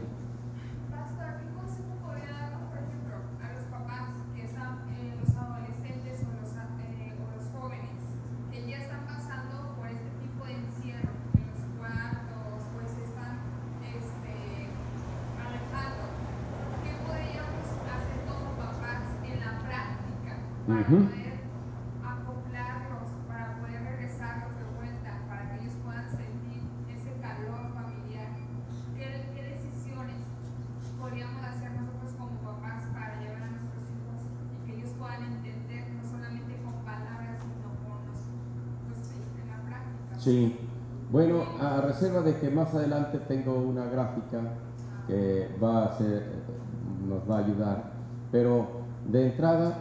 [0.92, 6.20] Pastor, ¿qué consejo podría dar, por ejemplo, a los papás que están, eh, los adolescentes
[6.28, 8.04] o los, eh, o los jóvenes
[8.52, 13.40] que ya están pasando por este tipo de encierro en los cuartos, pues se están
[13.80, 14.36] este,
[15.40, 16.04] alejando?
[16.84, 20.32] ¿Qué podríamos hacer como papás en la práctica
[20.68, 21.00] para Ujú.
[21.08, 21.40] poder
[22.04, 26.60] acoplarlos, para poder regresarlos de vuelta, para que ellos puedan sentir
[26.92, 28.36] ese calor familiar?
[28.96, 30.20] ¿Qué, qué decisiones
[31.00, 35.84] podríamos hacer nosotros como papás para llevar a nuestros hijos y que ellos puedan entender
[35.96, 38.20] no solamente con palabras, sino con los,
[38.88, 40.20] pues sí, en la práctica?
[40.20, 40.60] Sí.
[41.12, 44.40] Bueno, a reserva de que más adelante tengo una gráfica
[45.08, 46.24] que va a ser,
[47.08, 47.84] nos va a ayudar,
[48.32, 48.68] pero
[49.12, 49.74] de entrada,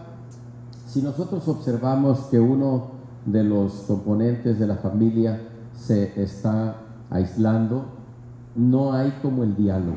[0.86, 5.40] si nosotros observamos que uno de los componentes de la familia
[5.74, 6.76] se está
[7.10, 7.84] aislando,
[8.56, 9.96] no hay como el diálogo.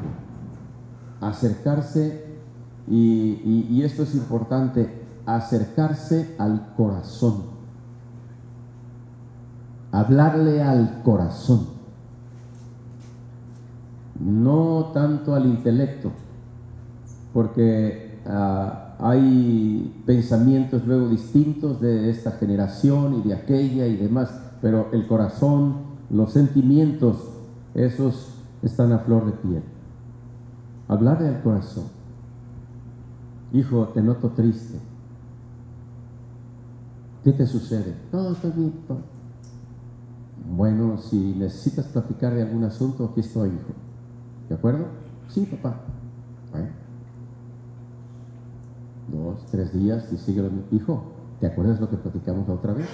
[1.21, 2.25] Acercarse,
[2.87, 7.43] y, y- y esto es importante, acercarse al corazón.
[9.91, 11.67] Hablarle al corazón,
[14.25, 16.11] no tanto al intelecto,
[17.33, 24.29] porque ah, hay pensamientos luego distintos de esta generación y de aquella y demás,
[24.61, 25.75] pero el corazón,
[26.09, 27.15] los sentimientos,
[27.73, 28.27] esos
[28.61, 29.63] están a flor de piel.
[30.87, 31.85] Hablarle al corazón.
[33.53, 34.77] Hijo, te noto triste.
[37.23, 37.95] ¿Qué te sucede?
[38.11, 38.71] No, estoy bien.
[38.87, 39.01] papá".
[40.57, 43.90] Bueno, si necesitas platicar de algún asunto, aquí estoy, hijo.
[44.49, 44.85] ¿De acuerdo?
[45.29, 45.77] Sí, papá.
[49.11, 50.49] Dos, tres días y sigue lo.
[50.75, 51.03] Hijo,
[51.39, 52.87] ¿te acuerdas lo que platicamos la otra vez?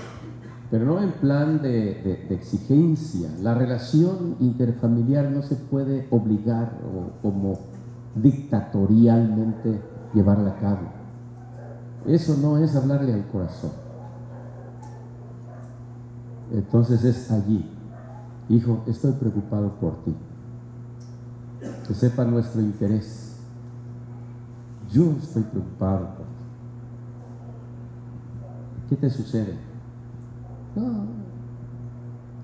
[0.71, 3.29] Pero no en plan de, de- de exigencia.
[3.41, 7.59] La relación interfamiliar no se puede obligar o como
[8.15, 9.79] dictatorialmente
[10.13, 10.87] llevarla a cabo.
[12.07, 13.71] Eso no es hablarle al corazón.
[16.51, 17.65] Entonces es allí.
[18.49, 20.15] Hijo, estoy preocupado por ti.
[21.87, 23.35] Que sepa nuestro interés.
[24.91, 26.37] Yo estoy preocupado por ti.
[28.89, 29.57] ¿Qué te sucede?
[30.75, 31.07] No,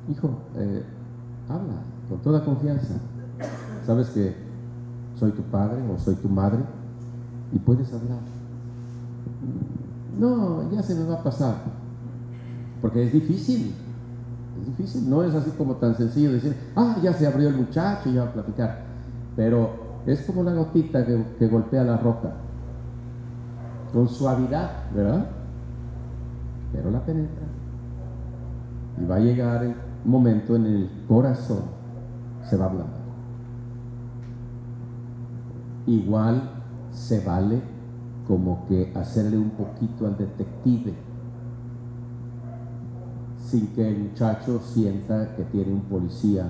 [0.09, 0.83] hijo, eh,
[1.47, 1.73] habla
[2.09, 2.95] con toda confianza.
[3.85, 4.35] Sabes que
[5.19, 6.59] soy tu padre o soy tu madre
[7.51, 8.19] y puedes hablar.
[10.19, 11.55] No, ya se me va a pasar.
[12.81, 13.73] Porque es difícil.
[14.59, 15.09] Es difícil.
[15.09, 18.23] No es así como tan sencillo decir, ah, ya se abrió el muchacho y ya
[18.23, 18.92] va a platicar.
[19.35, 19.69] Pero
[20.05, 22.33] es como la gotita que, que golpea la roca.
[23.91, 25.27] Con suavidad, ¿verdad?
[26.71, 27.45] Pero la penetra.
[29.01, 29.75] Y va a llegar el
[30.05, 31.61] momento en el corazón,
[32.43, 33.03] se va a ablandar.
[35.85, 36.49] Igual
[36.91, 37.61] se vale
[38.27, 40.93] como que hacerle un poquito al detective
[43.37, 46.45] sin que el muchacho sienta que tiene un policía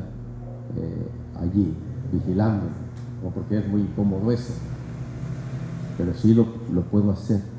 [0.77, 1.07] eh,
[1.41, 1.75] allí
[2.11, 2.65] vigilando,
[3.25, 4.53] o porque es muy incómodo eso.
[5.97, 7.53] Pero sí lo, lo puedo hacer.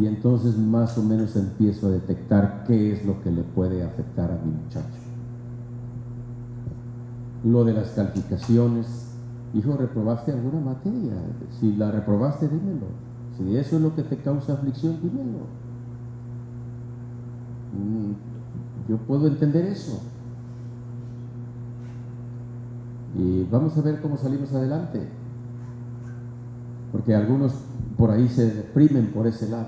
[0.00, 4.30] Y entonces más o menos empiezo a detectar qué es lo que le puede afectar
[4.30, 4.88] a mi muchacho.
[7.44, 9.12] Lo de las calificaciones,
[9.54, 11.12] hijo, ¿reprobaste alguna materia?
[11.60, 12.86] Si la reprobaste, dímelo.
[13.36, 15.46] Si eso es lo que te causa aflicción, dímelo.
[17.72, 20.00] Mm, Yo puedo entender eso.
[23.16, 25.00] Y vamos a ver cómo salimos adelante.
[26.90, 27.52] Porque algunos
[27.96, 29.66] por ahí se deprimen por ese lado.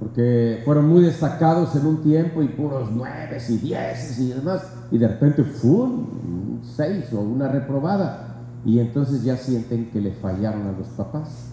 [0.00, 4.62] Porque fueron muy destacados en un tiempo y puros nueves y dieces y demás.
[4.90, 8.36] Y de repente un seis o una reprobada.
[8.64, 11.50] Y entonces ya sienten que le fallaron a los papás.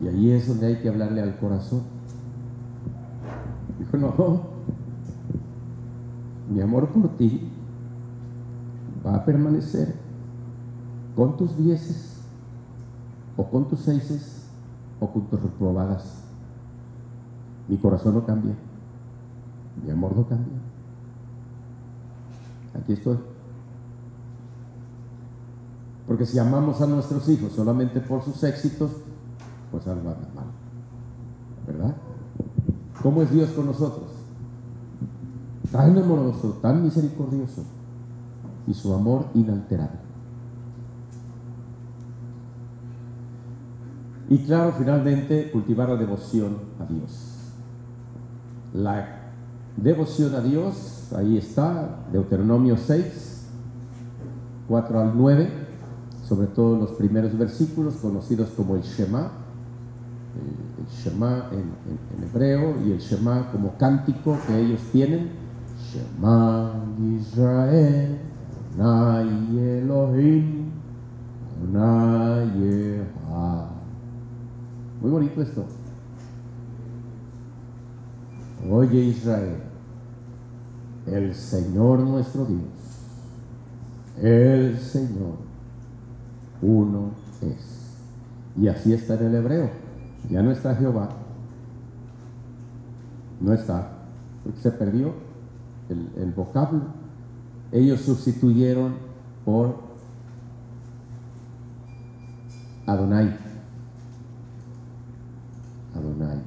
[0.00, 1.82] Y ahí es donde hay que hablarle al corazón.
[3.78, 4.42] Dijo, no,
[6.52, 7.51] mi amor por ti
[9.04, 9.94] va a permanecer
[11.16, 12.20] con tus dieces
[13.36, 14.46] o con tus seises
[15.00, 16.22] o con tus reprobadas.
[17.68, 18.54] Mi corazón no cambia,
[19.84, 20.58] mi amor no cambia.
[22.74, 23.18] Aquí estoy.
[26.06, 28.90] Porque si amamos a nuestros hijos solamente por sus éxitos,
[29.70, 30.46] pues algo anda mal.
[31.66, 31.94] ¿Verdad?
[33.02, 34.10] ¿Cómo es Dios con nosotros?
[35.70, 37.62] Tan amoroso, tan misericordioso
[38.66, 39.98] y su amor inalterable.
[44.28, 47.50] Y claro, finalmente, cultivar la devoción a Dios.
[48.72, 49.06] La
[49.76, 53.46] devoción a Dios, ahí está, Deuteronomio 6,
[54.68, 55.50] 4 al 9,
[56.26, 59.32] sobre todo los primeros versículos conocidos como el Shema,
[60.34, 65.30] el, Shema en- en hebreo y el Shema como cántico que ellos tienen.
[65.92, 66.72] Shema
[67.20, 68.18] Israel,
[68.78, 70.70] Adonai Elohim,
[71.62, 73.66] Adonai Echad.
[75.00, 75.64] Muy bonito esto.
[78.70, 79.56] Oye Israel,
[81.06, 82.60] el Señor nuestro Dios,
[84.22, 85.36] el Señor,
[86.62, 87.10] uno
[87.40, 87.98] es.
[88.56, 89.70] Y así está en el hebreo.
[90.30, 91.08] Ya no está Jehová.
[93.40, 93.88] No está.
[94.44, 95.14] Porque se perdió
[95.88, 97.01] el, el vocablo.
[97.72, 98.94] Ellos sustituyeron
[99.44, 99.76] por
[102.86, 103.34] Adonai.
[105.94, 106.38] Adonai.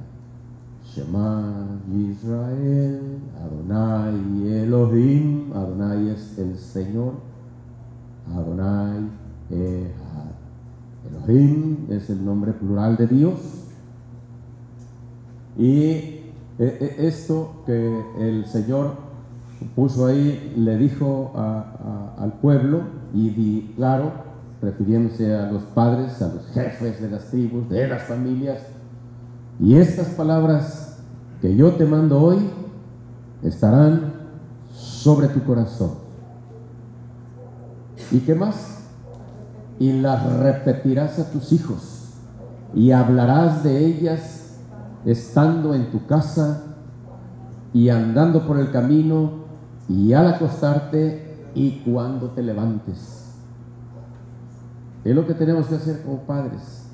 [0.84, 7.14] Shema Israel, Adonai Elohim, Adonai es el Señor,
[8.34, 9.06] Adonai
[9.50, 10.32] Ehad.
[11.06, 13.38] Elohim es el nombre plural de Dios.
[15.58, 16.22] Y eh,
[16.58, 19.05] eh, esto que el Señor
[19.64, 21.32] puso ahí, le dijo
[22.18, 22.80] al pueblo,
[23.14, 24.10] y di- claro,
[24.60, 28.58] refiriéndose a los padres, a los jefes de las tribus, de las familias,
[29.58, 30.98] y estas palabras
[31.40, 32.38] que yo te mando hoy
[33.42, 34.12] estarán
[34.72, 35.90] sobre tu corazón.
[38.10, 38.80] ¿Y qué más?
[39.78, 42.12] Y las repetirás a tus hijos
[42.74, 44.58] y hablarás de ellas
[45.04, 46.62] estando en tu casa
[47.72, 49.45] y andando por el camino
[49.88, 53.32] y al acostarte y cuando te levantes.
[55.04, 56.86] Es lo que tenemos que hacer como padres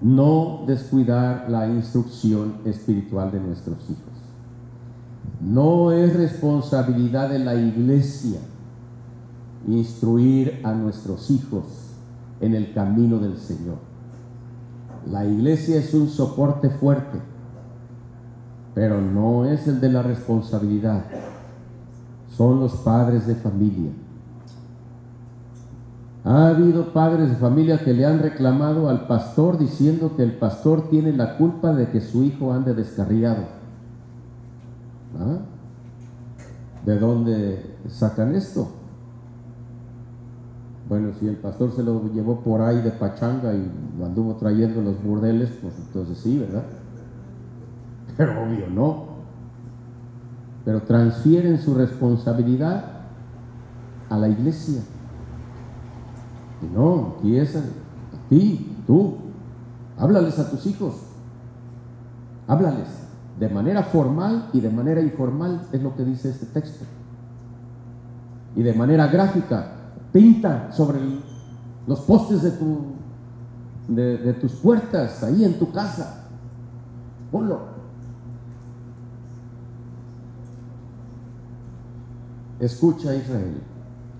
[0.00, 4.12] no descuidar la instrucción espiritual de nuestros hijos.
[5.40, 8.40] No es responsabilidad de la iglesia
[9.66, 11.64] instruir a nuestros hijos
[12.40, 13.78] en el camino del Señor.
[15.10, 17.18] La iglesia es un soporte fuerte,
[18.74, 21.04] pero no es el de la responsabilidad.
[22.36, 23.90] Son los padres de familia.
[26.24, 30.90] Ha habido padres de familia que le han reclamado al pastor diciendo que el pastor
[30.90, 33.44] tiene la culpa de que su hijo ande descarriado.
[35.18, 35.38] ¿Ah?
[36.84, 38.68] ¿De dónde sacan esto?
[40.88, 44.82] Bueno, si el pastor se lo llevó por ahí de pachanga y lo anduvo trayendo
[44.82, 46.64] los burdeles, pues entonces sí, ¿verdad?
[48.16, 49.15] Pero obvio no.
[50.66, 52.84] Pero transfieren su responsabilidad
[54.10, 54.82] a la iglesia.
[56.60, 57.62] Y no, aquí es a,
[58.28, 59.16] ti, tú.
[59.96, 60.96] Háblales a tus hijos.
[62.48, 62.88] Háblales
[63.38, 66.84] de manera formal y de manera informal, es lo que dice este texto.
[68.56, 69.72] Y de manera gráfica,
[70.12, 70.98] pinta sobre
[71.86, 72.42] los postes
[73.88, 76.24] de, de tus puertas, ahí en tu casa.
[77.30, 77.75] Ponlo.
[82.58, 83.60] Escucha Israel,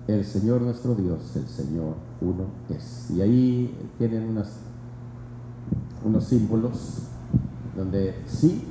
[0.07, 3.09] el Señor nuestro Dios, el Señor uno es.
[3.11, 4.29] Y ahí tienen
[6.05, 7.07] unos símbolos
[7.75, 8.67] donde sí,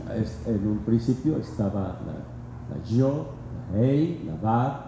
[0.46, 3.26] en un principio estaba la, la yo,
[3.72, 4.80] la hey, la bad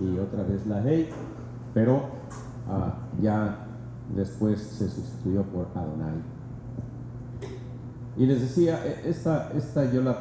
[0.00, 1.10] y otra vez la hey,
[1.74, 2.02] pero
[2.68, 3.66] ah, ya
[4.14, 6.22] después se sustituyó por Adonai.
[8.16, 10.18] Y les decía, e- esta, esta yo la,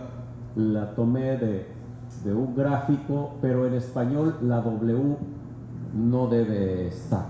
[0.56, 1.77] la tomé de,
[2.34, 5.18] un gráfico, pero en español la W
[5.95, 7.26] no debe estar.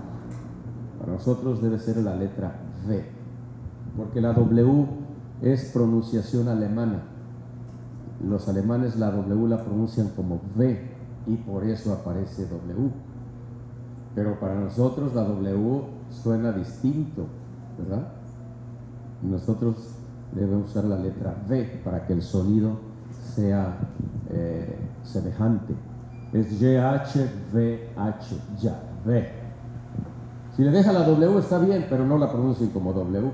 [0.98, 2.56] Para nosotros debe ser la letra
[2.86, 3.04] V,
[3.96, 4.86] porque la W
[5.42, 7.02] es pronunciación alemana.
[8.26, 10.90] Los alemanes la W la pronuncian como V
[11.26, 12.90] y por eso aparece W.
[14.14, 17.26] Pero para nosotros la W suena distinto,
[17.78, 18.08] ¿verdad?
[19.22, 19.94] Nosotros
[20.34, 22.78] debemos usar la letra V para que el sonido
[23.34, 23.78] sea
[24.30, 24.76] eh,
[25.08, 25.74] semejante.
[26.32, 29.32] Es YHVH, ya, V.
[30.54, 33.30] Si le deja la W está bien, pero no la pronuncien como W.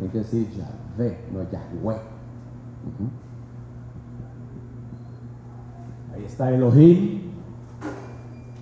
[0.00, 1.96] Hay que decir Yahvé, no Yahweh.
[2.86, 3.10] Ujú.
[6.14, 7.32] Ahí está Elohim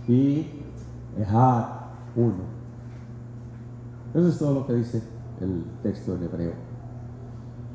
[0.09, 0.47] y
[1.19, 1.65] Ehad,
[2.17, 2.59] uno.
[4.15, 5.03] Eso es todo lo que dice
[5.41, 6.68] el texto en hebreo.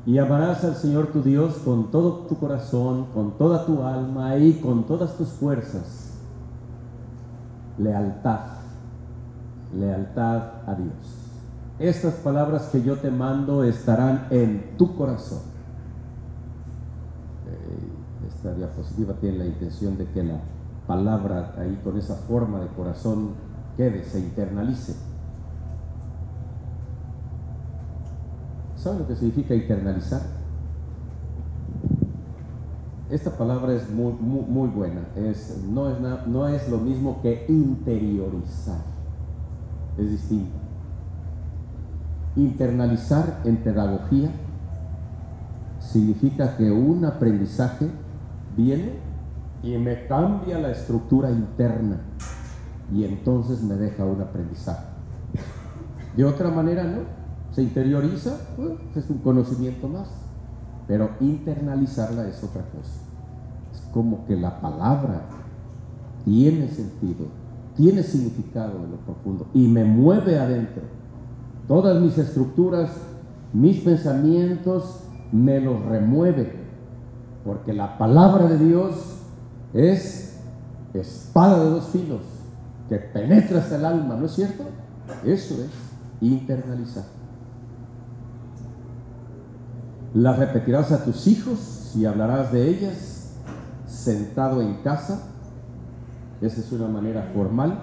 [0.06, 4.54] Y amarás al Señor tu Dios con todo tu corazón, con toda tu alma y
[4.60, 6.12] con todas tus fuerzas.
[7.78, 8.40] Lealtad,
[9.74, 11.24] lealtad a Dios.
[11.78, 15.40] Estas palabras que yo te mando estarán en tu corazón.
[17.48, 20.38] Eh, Esta diapositiva tiene la intención de que la
[20.86, 23.30] palabra ahí con esa forma de corazón
[23.76, 24.94] quede, se internalice.
[28.84, 30.20] ¿Saben lo que significa internalizar?
[33.08, 35.00] Esta palabra es muy, muy, buena.
[35.16, 35.96] Es, no, es
[36.26, 38.82] no es lo mismo que interiorizar.
[39.96, 40.52] Es distinto.
[42.36, 44.30] Internalizar en pedagogía
[45.78, 47.88] significa que un aprendizaje
[48.54, 48.98] viene
[49.62, 52.00] y me cambia la estructura interna
[52.92, 54.84] y entonces me deja un aprendizaje.
[56.14, 57.23] De otra manera, no.
[57.54, 60.08] Se interioriza, pues, es un conocimiento más.
[60.86, 62.92] Pero internalizarla es otra cosa.
[63.72, 65.22] Es como que la palabra
[66.24, 67.26] tiene sentido,
[67.76, 70.82] tiene significado en lo profundo y me mueve adentro.
[71.68, 72.90] Todas mis estructuras,
[73.52, 75.00] mis pensamientos,
[75.32, 76.64] me los remueve.
[77.44, 79.20] Porque la palabra de Dios
[79.72, 80.40] es
[80.92, 82.20] espada de dos filos
[82.88, 84.64] que penetra hasta el alma, ¿no es cierto?
[85.24, 85.70] Eso es
[86.20, 87.13] internalizar.
[90.14, 93.32] Las repetirás a tus hijos y hablarás de ellas
[93.86, 95.22] sentado en casa.
[96.40, 97.78] Esa es una manera formal.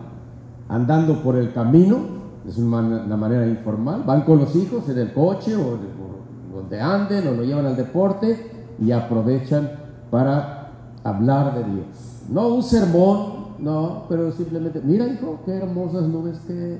[0.70, 2.00] Andando por el camino,
[2.48, 4.04] es una, man- una manera informal.
[4.06, 7.76] Van con los hijos en el coche o, o donde anden o lo llevan al
[7.76, 8.50] deporte
[8.80, 9.70] y aprovechan
[10.10, 10.72] para
[11.04, 11.86] hablar de Dios.
[12.30, 16.80] No un sermón, no, pero simplemente, mira hijo, qué hermosas nubes, qué,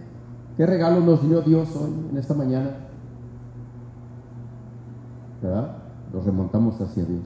[0.56, 2.70] qué regalo nos dio Dios hoy, en esta mañana.
[5.42, 5.78] ¿Verdad?
[6.14, 7.24] Nos remontamos hacia Dios.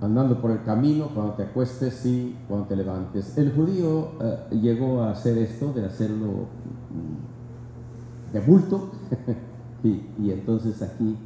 [0.00, 3.36] Andando por el camino, cuando te acuestes y cuando te levantes.
[3.36, 6.48] El judío eh, llegó a hacer esto, de hacerlo
[6.90, 8.90] mm, de bulto,
[9.84, 11.16] y, entonces aquí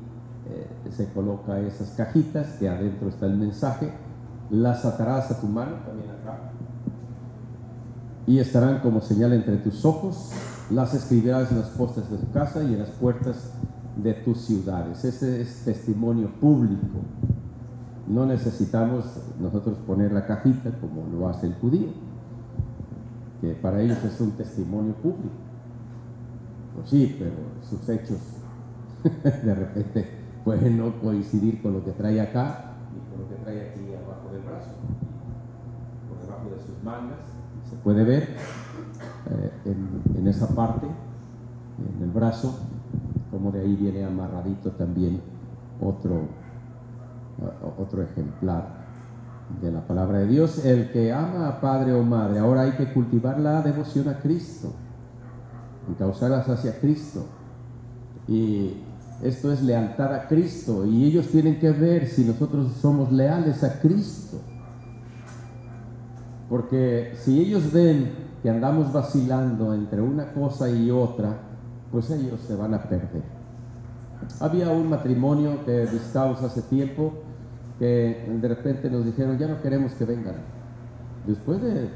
[0.48, 3.92] eh, se coloca esas cajitas que adentro está el mensaje,
[4.50, 6.50] las atarás a tu mano, también acá,
[8.26, 10.32] y estarán como señal entre tus ojos,
[10.70, 13.52] las escribirás en las postes de tu casa y en las puertas
[13.96, 15.04] de tus ciudades.
[15.04, 17.00] Ese es testimonio público.
[18.06, 19.04] no necesitamos
[19.40, 21.88] nosotros poner la cajita como lo hace el judío,
[23.40, 25.34] que para ellos es un testimonio público.
[26.74, 28.18] Pues sí, pero sus hechos
[29.44, 30.08] de repente
[30.44, 34.32] pueden no coincidir con lo que trae acá y con lo que trae aquí abajo
[34.32, 34.70] del brazo,
[36.08, 37.20] por debajo de sus mangas.
[37.70, 38.36] Se puede ver
[39.30, 39.52] eh,
[40.16, 42.58] en, esa parte, en el brazo,
[43.30, 45.20] como de ahí viene amarradito también
[45.80, 46.28] otro,
[47.78, 48.84] otro ejemplar
[49.60, 50.64] de la palabra de Dios.
[50.64, 54.72] El que ama a padre o madre, ahora hay que cultivar la devoción a Cristo,
[55.88, 57.24] encauzarlas hacia Cristo.
[58.28, 58.74] Y
[59.22, 60.86] esto es lealtad a Cristo.
[60.86, 64.38] Y ellos tienen que ver si nosotros somos leales a Cristo.
[66.48, 71.34] Porque si ellos ven que andamos vacilando entre una cosa y otra,
[71.90, 73.22] pues ellos se van a perder.
[74.38, 77.14] Había un matrimonio que visitamos hace tiempo
[77.78, 80.34] que de repente nos dijeron, ya no queremos que vengan.
[81.26, 81.88] Después de,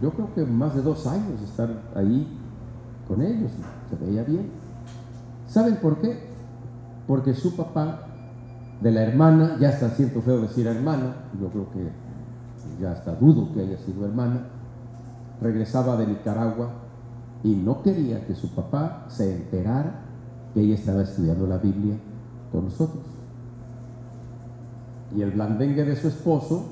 [0.00, 2.24] yo creo que más de dos años estar ahí
[3.08, 3.50] con ellos,
[3.90, 4.50] se veía bien.
[5.48, 6.20] ¿Saben por qué?
[7.08, 8.06] Porque su papá
[8.80, 11.90] de la hermana, ya está siento feo decir hermana, yo creo que
[12.80, 14.46] ya hasta dudo que haya sido hermana,
[15.40, 16.70] regresaba de Nicaragua
[17.42, 20.00] y no quería que su papá se enterara
[20.54, 21.96] que ella estaba estudiando la Biblia
[22.52, 23.02] con nosotros.
[25.16, 26.66] Y el blandengue de su esposo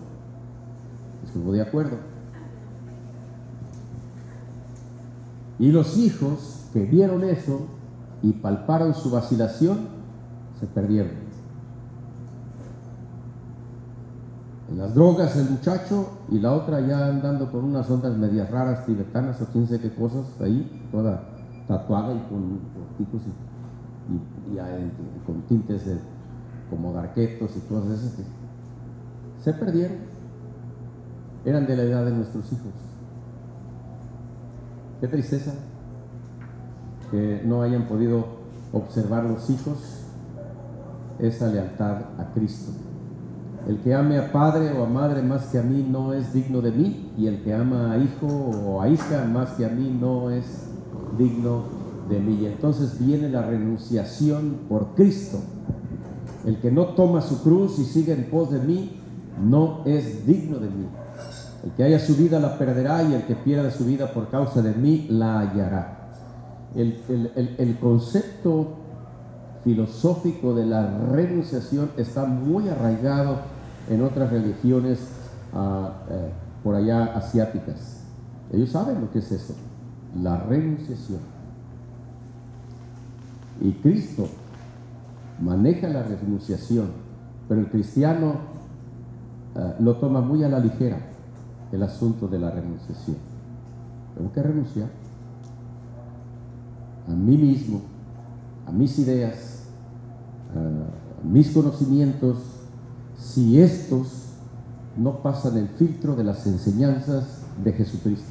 [1.25, 1.97] estuvo de acuerdo.
[5.59, 7.67] Y los hijos que vieron eso
[8.23, 9.89] y palparon su vacilación,
[10.59, 11.13] se perdieron.
[14.62, 18.87] En las drogas el muchacho y la otra ya andando con unas ondas medias raras
[18.87, 21.23] tibetanas o quién sé qué cosas ahí, toda
[21.67, 23.23] tatuada y con corticos
[24.09, 25.99] y, con tintes de,
[26.71, 28.23] como darquetos y cosas esas que
[29.43, 29.99] se perdieron.
[31.45, 32.73] Eran de la edad de nuestros hijos.
[35.01, 35.53] Qué tristeza
[37.11, 38.25] que no hayan podido
[38.73, 40.07] observar los hijos
[41.19, 42.73] esa lealtad a Cristo.
[43.69, 46.61] El que ame a padre o a madre más que a mí no es digno
[46.61, 49.97] de mí, y el que ama a hijo o a hija más que a mí
[50.01, 50.69] no es
[51.17, 51.63] digno
[52.09, 52.41] de mí.
[52.43, 55.39] Y entonces viene la renunciación por Cristo.
[56.45, 58.99] El que no toma su cruz y sigue en pos de mí
[59.41, 60.87] no es digno de mí.
[61.65, 64.61] El que haya su vida la perderá y el que pierda su vida por causa
[64.61, 66.11] de mí la hallará.
[66.75, 68.79] El, el, el, el concepto
[69.63, 73.52] filosófico de la renunciación está muy arraigado
[73.93, 75.01] en otras religiones
[75.53, 76.31] uh, eh,
[76.63, 78.01] por allá asiáticas.
[78.53, 79.55] Ellos saben lo que es eso,
[80.21, 81.21] la renunciación.
[83.61, 84.29] Y Cristo
[85.41, 86.91] maneja la renunciación,
[87.49, 88.37] pero el cristiano
[89.55, 90.99] uh, lo toma muy a la ligera,
[91.71, 93.17] el asunto de la renunciación.
[94.17, 94.89] Tengo que renunciar
[97.09, 97.83] a mí mismo,
[98.67, 99.65] a mis ideas,
[100.55, 102.52] a mis conocimientos,
[103.23, 104.09] si estos
[104.97, 107.25] no pasan el filtro de las enseñanzas
[107.63, 108.29] de Jesucristo.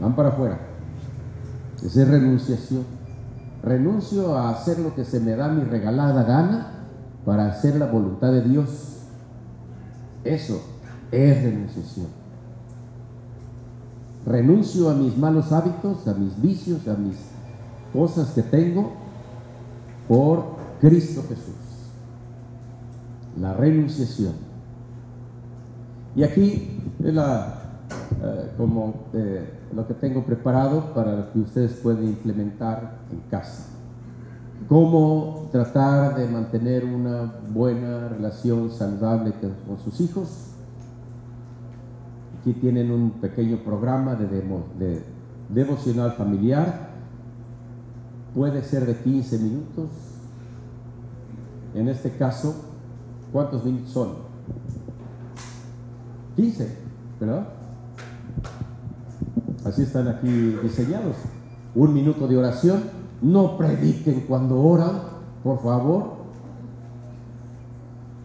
[0.00, 0.58] Van para afuera.
[1.84, 2.84] Esa es renunciación.
[3.62, 6.68] Renuncio a hacer lo que se me da mi regalada gana
[7.24, 9.00] para hacer la voluntad de Dios.
[10.24, 10.62] Eso
[11.10, 12.06] es renunciación.
[14.24, 17.16] Renuncio a mis malos hábitos, a mis vicios, a mis
[17.92, 18.92] cosas que tengo
[20.08, 21.59] por Cristo Jesús.
[23.40, 24.34] La renunciación.
[26.14, 27.60] Y aquí es la,
[28.22, 33.66] eh, como eh, lo que tengo preparado para que ustedes puedan implementar en casa.
[34.68, 40.48] Cómo tratar de mantener una buena relación saludable con, sus hijos.
[42.38, 44.26] Aquí tienen un pequeño programa de,
[44.78, 45.02] de
[45.48, 46.90] devocional familiar.
[48.34, 49.88] Puede ser de 15 minutos.
[51.74, 52.69] En este caso,
[53.32, 54.08] ¿cuántos minutos son?
[56.36, 56.76] 15,
[57.20, 57.48] ¿verdad?
[59.64, 60.28] Así están aquí
[60.62, 61.16] diseñados.
[61.74, 62.82] Un minuto de oración.
[63.22, 65.02] No prediquen cuando oran,
[65.44, 66.20] por favor.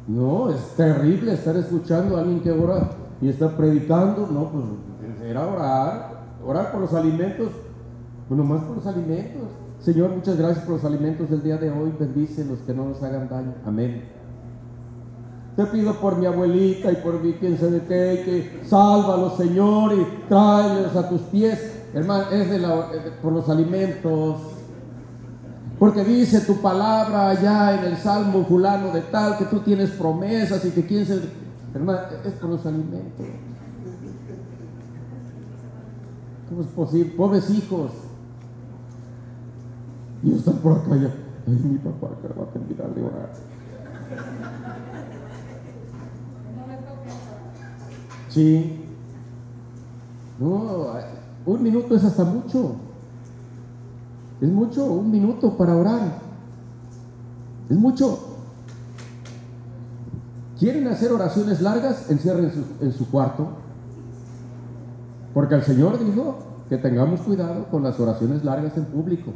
[0.08, 2.92] No, es terrible estar escuchando a alguien que ora
[3.22, 4.28] y está predicando.
[4.28, 6.26] No, pues era orar.
[6.46, 7.50] Orar por los alimentos.
[8.28, 9.50] Pues nomás por los alimentos.
[9.80, 11.94] Señor, muchas gracias por los alimentos del día de hoy.
[12.00, 13.54] Bendice los que no nos hagan daño.
[13.66, 14.04] Amén.
[15.56, 19.94] Te pido por mi abuelita y por mi quien se de qué, que sálvalos, Señor,
[19.94, 21.84] y tráelos a tus pies.
[21.94, 22.90] Hermano, es de la,
[23.22, 24.42] por los alimentos.
[25.80, 30.64] Porque dice tu palabra allá en el Salmo fulano de tal que tú tienes promesas
[30.66, 31.22] y que quien se...
[31.74, 33.26] Hermano, es por los alimentos.
[36.50, 37.12] ¿Cómo es posible?
[37.18, 37.92] Pobres hijos.
[40.24, 41.14] Y están por acá ya.
[41.48, 43.30] Ay, mi papá que va a terminar de orar.
[46.56, 47.14] No me toques.
[48.36, 48.70] Sí.
[50.42, 50.88] No,
[51.46, 52.76] un minuto es hasta mucho.
[54.42, 56.20] Es mucho, un minuto para orar.
[57.70, 58.20] Es mucho.
[60.60, 62.12] ¿Quieren hacer oraciones largas?
[62.12, 62.52] Encierren
[62.82, 63.48] en su cuarto.
[65.34, 69.32] Porque el Señor dijo que tengamos cuidado con las oraciones largas en público.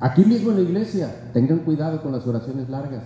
[0.00, 3.02] Aquí mismo en la iglesia, tengan cuidado con las oraciones largas.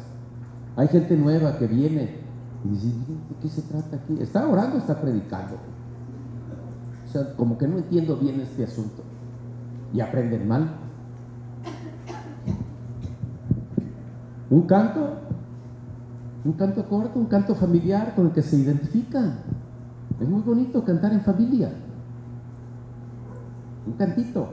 [0.76, 2.21] Hay gente nueva que viene
[2.64, 4.18] y dice, "Mire, ¿de qué se trata aquí?
[4.20, 5.56] ¿Está orando o está predicando?
[7.06, 9.02] O sea, como que no entiendo bien este asunto.
[9.92, 10.66] Y aprenden mal.
[14.48, 15.14] Un canto,
[16.44, 19.40] un canto corto, un canto familiar con el que se identifican.
[20.20, 21.70] Es muy bonito cantar en familia.
[23.86, 24.48] Un cantito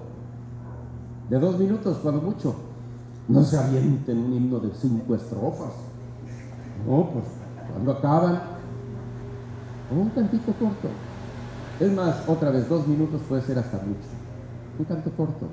[1.29, 2.55] de dos minutos, cuando mucho.
[3.27, 5.73] No se avienten un himno de cinco estrofas.
[6.85, 7.25] No, pues
[7.71, 8.41] cuando acaban,
[9.91, 10.89] un cantito corto.
[11.79, 14.07] Es más, otra vez, dos minutos puede ser hasta mucho.
[14.77, 15.47] Un canto corto.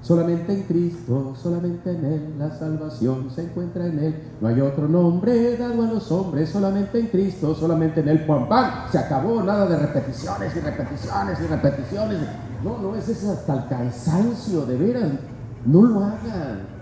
[0.00, 4.14] Solamente en Cristo, solamente en Él, la salvación se encuentra en Él.
[4.40, 8.24] No hay otro nombre dado a los hombres, solamente en Cristo, solamente en Él.
[8.24, 8.88] ¡Pam, pam!
[8.90, 12.18] Se acabó, nada de repeticiones y repeticiones y repeticiones.
[12.62, 15.10] No, no, ese es hasta el cansancio, de veras.
[15.66, 16.77] No lo hagan.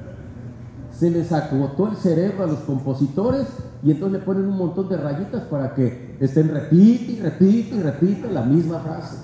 [0.98, 3.46] Se les acotó el cerebro a los compositores
[3.82, 7.82] y entonces le ponen un montón de rayitas para que estén repite y repite y
[7.82, 9.18] repite la misma frase.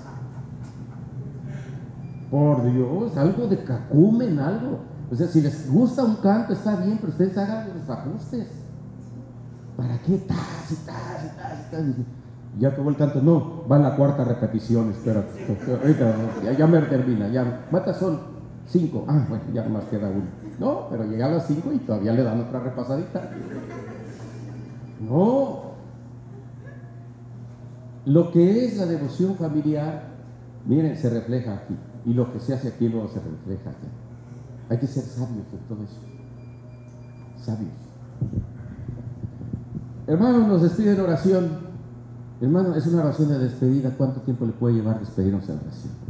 [2.31, 4.81] Por Dios, algo de cacumen, algo.
[5.11, 8.49] O sea, si les gusta un canto, está bien, pero ustedes hagan los ajustes.
[9.77, 10.19] ¿Para qué?
[10.19, 13.23] Tas y tas y Ya acabó el canto.
[13.23, 15.25] No, va en la cuarta repetición, espera.
[16.45, 17.29] Ya, ya me termina.
[17.29, 18.32] Ya, ¿Cuántas son?
[18.73, 19.05] Cinco.
[19.07, 20.25] Ah, bueno, ya nomás queda uno.
[20.59, 23.31] No, pero llega a las cinco y todavía le dan otra repasadita.
[24.99, 25.73] No.
[28.07, 30.05] Lo que es la devoción familiar,
[30.65, 31.77] miren, se refleja aquí.
[32.07, 33.87] Y lo que se hace aquí luego se refleja aquí.
[34.71, 36.01] Hay que ser sabios en todo eso.
[37.45, 37.73] Sabios.
[40.07, 41.73] Hermano, nos despide en oración.
[42.41, 43.91] Hermano, es una oración de despedida.
[43.99, 46.02] ¿Cuánto tiempo le puede llevar despedirnos en oración?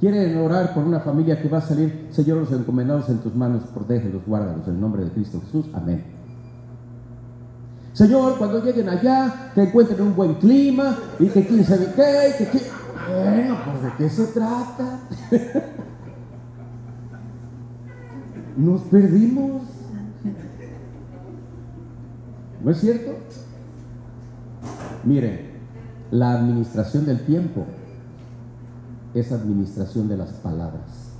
[0.00, 2.06] ¿Quieren orar por una familia que va a salir?
[2.10, 5.66] Señor, los encomendados en tus manos, protégelos, guárdalos en el nombre de Cristo Jesús.
[5.74, 6.04] Amén.
[7.94, 12.60] Señor, cuando lleguen allá, que encuentren un buen clima y que quién sabe qué, que
[13.12, 15.00] Bueno, pues de qué se trata.
[18.56, 19.62] Nos perdimos.
[22.62, 23.16] ¿No es cierto?
[25.02, 25.40] Miren,
[26.12, 27.66] la administración del tiempo
[29.20, 31.12] es administración de las palabras.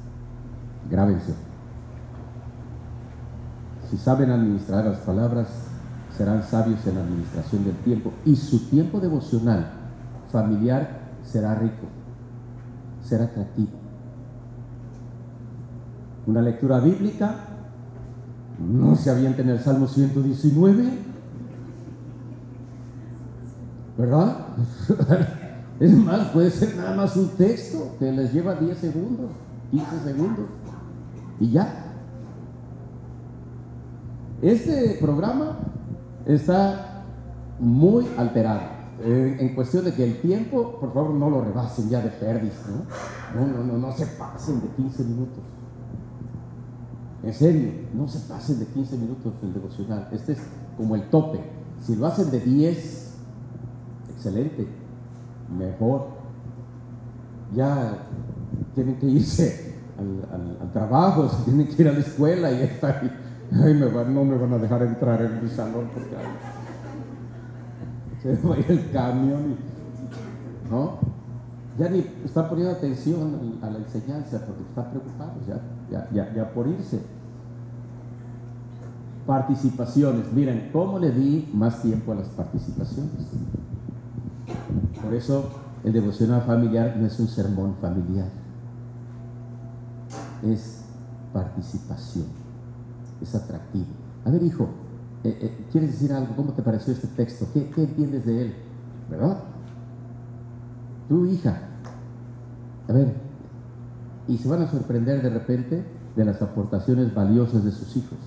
[0.91, 1.35] Grábense.
[3.91, 5.49] Si saben administrar las palabras,
[6.16, 8.12] serán sabios en la administración del tiempo.
[8.25, 9.70] Y su tiempo devocional,
[10.31, 11.87] familiar, será rico,
[13.03, 13.70] será atractivo.
[16.27, 17.37] Una lectura bíblica,
[18.59, 20.85] no se avienta en el Salmo 119,
[23.97, 24.37] ¿verdad?
[25.80, 29.30] Es más, puede ser nada más un texto que les lleva 10 segundos,
[29.70, 30.46] 15 segundos
[31.38, 31.84] y ya.
[34.42, 35.59] Este programa
[36.26, 37.05] está
[37.60, 42.00] muy alterado eh, en cuestión de que el tiempo, por favor, no lo rebasen ya
[42.00, 43.40] de perdis, ¿no?
[43.40, 45.44] No, no, no, no se pasen de 15 minutos.
[47.22, 50.09] En serio, no se pasen de 15 minutos el devocional.
[50.12, 50.38] Este es
[50.76, 51.38] como el tope.
[51.80, 53.14] Si lo hacen de 10,
[54.14, 54.66] excelente,
[55.57, 56.09] mejor.
[57.55, 57.99] Ya
[58.75, 63.01] tienen que irse al, al- trabajo, se tienen que ir a la escuela y está.
[63.51, 66.27] Ay, me van- no me van a dejar entrar en mi salón porque ay,
[68.23, 70.99] se va a ir el camión y, ¿no?
[71.79, 75.61] Ya ni están poniendo atención a la enseñanza porque están preocupados ya,
[75.91, 77.01] ya, ya, ya por irse.
[79.27, 80.33] Participaciones.
[80.33, 83.12] Miren, ¿cómo le di más tiempo a las participaciones?
[85.03, 85.51] Por eso
[85.85, 88.29] el devocional familiar no es un sermón familiar,
[90.43, 90.83] es
[91.33, 92.27] participación,
[93.20, 93.87] es atractivo.
[94.25, 94.69] A ver, hijo,
[95.25, 96.35] eh, eh, ¿quieres decir algo?
[96.37, 97.47] ¿Cómo te pareció este texto?
[97.53, 98.55] ¿Qué, qué entiendes de él?
[99.11, 99.39] ¿Verdad?
[101.09, 101.59] Tu hija,
[102.89, 103.15] a ver,
[104.29, 105.85] y se van a sorprender de repente
[106.15, 108.19] de las aportaciones valiosas de sus hijos.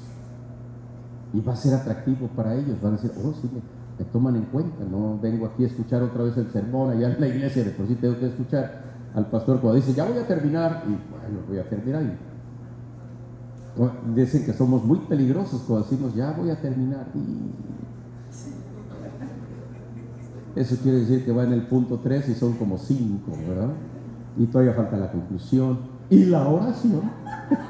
[1.33, 3.61] Y va a ser atractivo para ellos, van a decir, oh, sí, me,
[4.01, 7.21] me toman en cuenta, no vengo aquí a escuchar otra vez el sermón allá en
[7.21, 8.81] la iglesia, de por sí tengo que escuchar
[9.13, 12.01] al pastor cuando dice, ya voy a terminar, y bueno, voy a terminar.
[12.01, 12.31] Y,
[14.15, 17.05] dicen que somos muy peligrosos cuando decimos, ya voy a terminar.
[20.55, 23.69] Y eso quiere decir que va en el punto 3 y son como 5, ¿verdad?
[24.35, 25.77] Y todavía falta la conclusión
[26.09, 27.01] y la oración,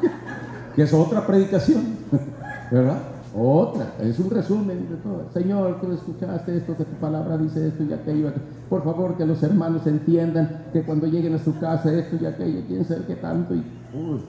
[0.75, 1.83] que es otra predicación,
[2.71, 3.01] ¿verdad?
[3.33, 5.25] Otra, es un resumen de todo.
[5.33, 8.33] Señor, tú escuchaste esto, que tu palabra dice esto y aquello.
[8.69, 12.61] Por favor, que los hermanos entiendan que cuando lleguen a su casa esto y aquello,
[12.67, 13.55] quién sabe qué tanto.
[13.55, 13.63] Y,
[13.93, 14.19] uy,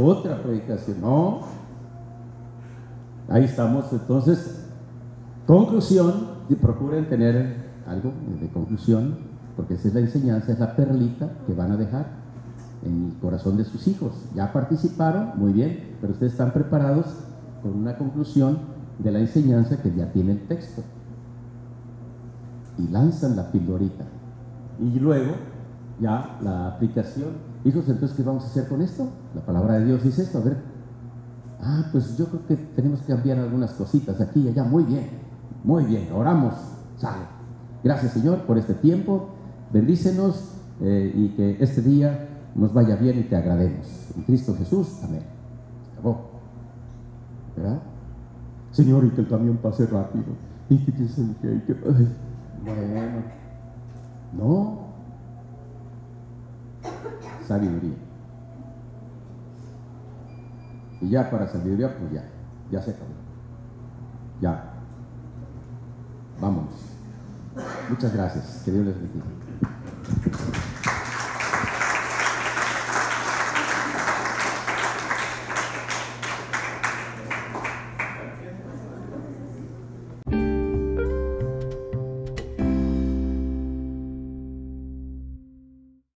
[0.00, 1.40] otra predicación, no.
[3.28, 4.64] Ahí estamos, entonces,
[5.46, 9.18] conclusión, y procuren tener algo de conclusión,
[9.56, 12.06] porque esa es la enseñanza, es la perlita que van a dejar
[12.84, 14.12] en el corazón de sus hijos.
[14.34, 17.06] Ya participaron, muy bien, pero ustedes están preparados
[17.62, 18.58] con una conclusión
[18.98, 20.82] de la enseñanza que ya tiene el texto.
[22.78, 24.04] Y lanzan la pildorita.
[24.80, 25.34] Y luego
[26.00, 27.48] ya la aplicación.
[27.64, 29.08] Hijos, entonces, ¿qué vamos a hacer con esto?
[29.34, 30.56] La palabra de Dios dice esto, a ver.
[31.60, 34.64] Ah, pues yo creo que tenemos que cambiar algunas cositas aquí y allá.
[34.64, 35.08] Muy bien,
[35.64, 36.54] muy bien, oramos.
[36.96, 37.24] Sale.
[37.82, 39.30] Gracias, Señor, por este tiempo.
[39.72, 43.86] Bendícenos eh, y que este día nos vaya bien y te agrademos.
[44.16, 45.22] En Cristo Jesús, amén.
[45.92, 46.37] Acabó.
[47.58, 47.80] ¿Verdad?
[48.72, 50.26] Señor, y que el camión pase rápido.
[50.68, 51.72] Y que dicen que hay que.
[51.72, 52.16] ay,
[52.64, 53.22] Bueno,
[54.32, 54.88] no.
[57.46, 57.96] Sabiduría.
[61.00, 62.24] Y ya para sabiduría, pues ya,
[62.70, 63.10] ya se acabó.
[64.40, 64.74] Ya.
[66.40, 66.74] Vámonos.
[67.88, 68.62] Muchas gracias.
[68.64, 69.24] Que Dios les bendiga.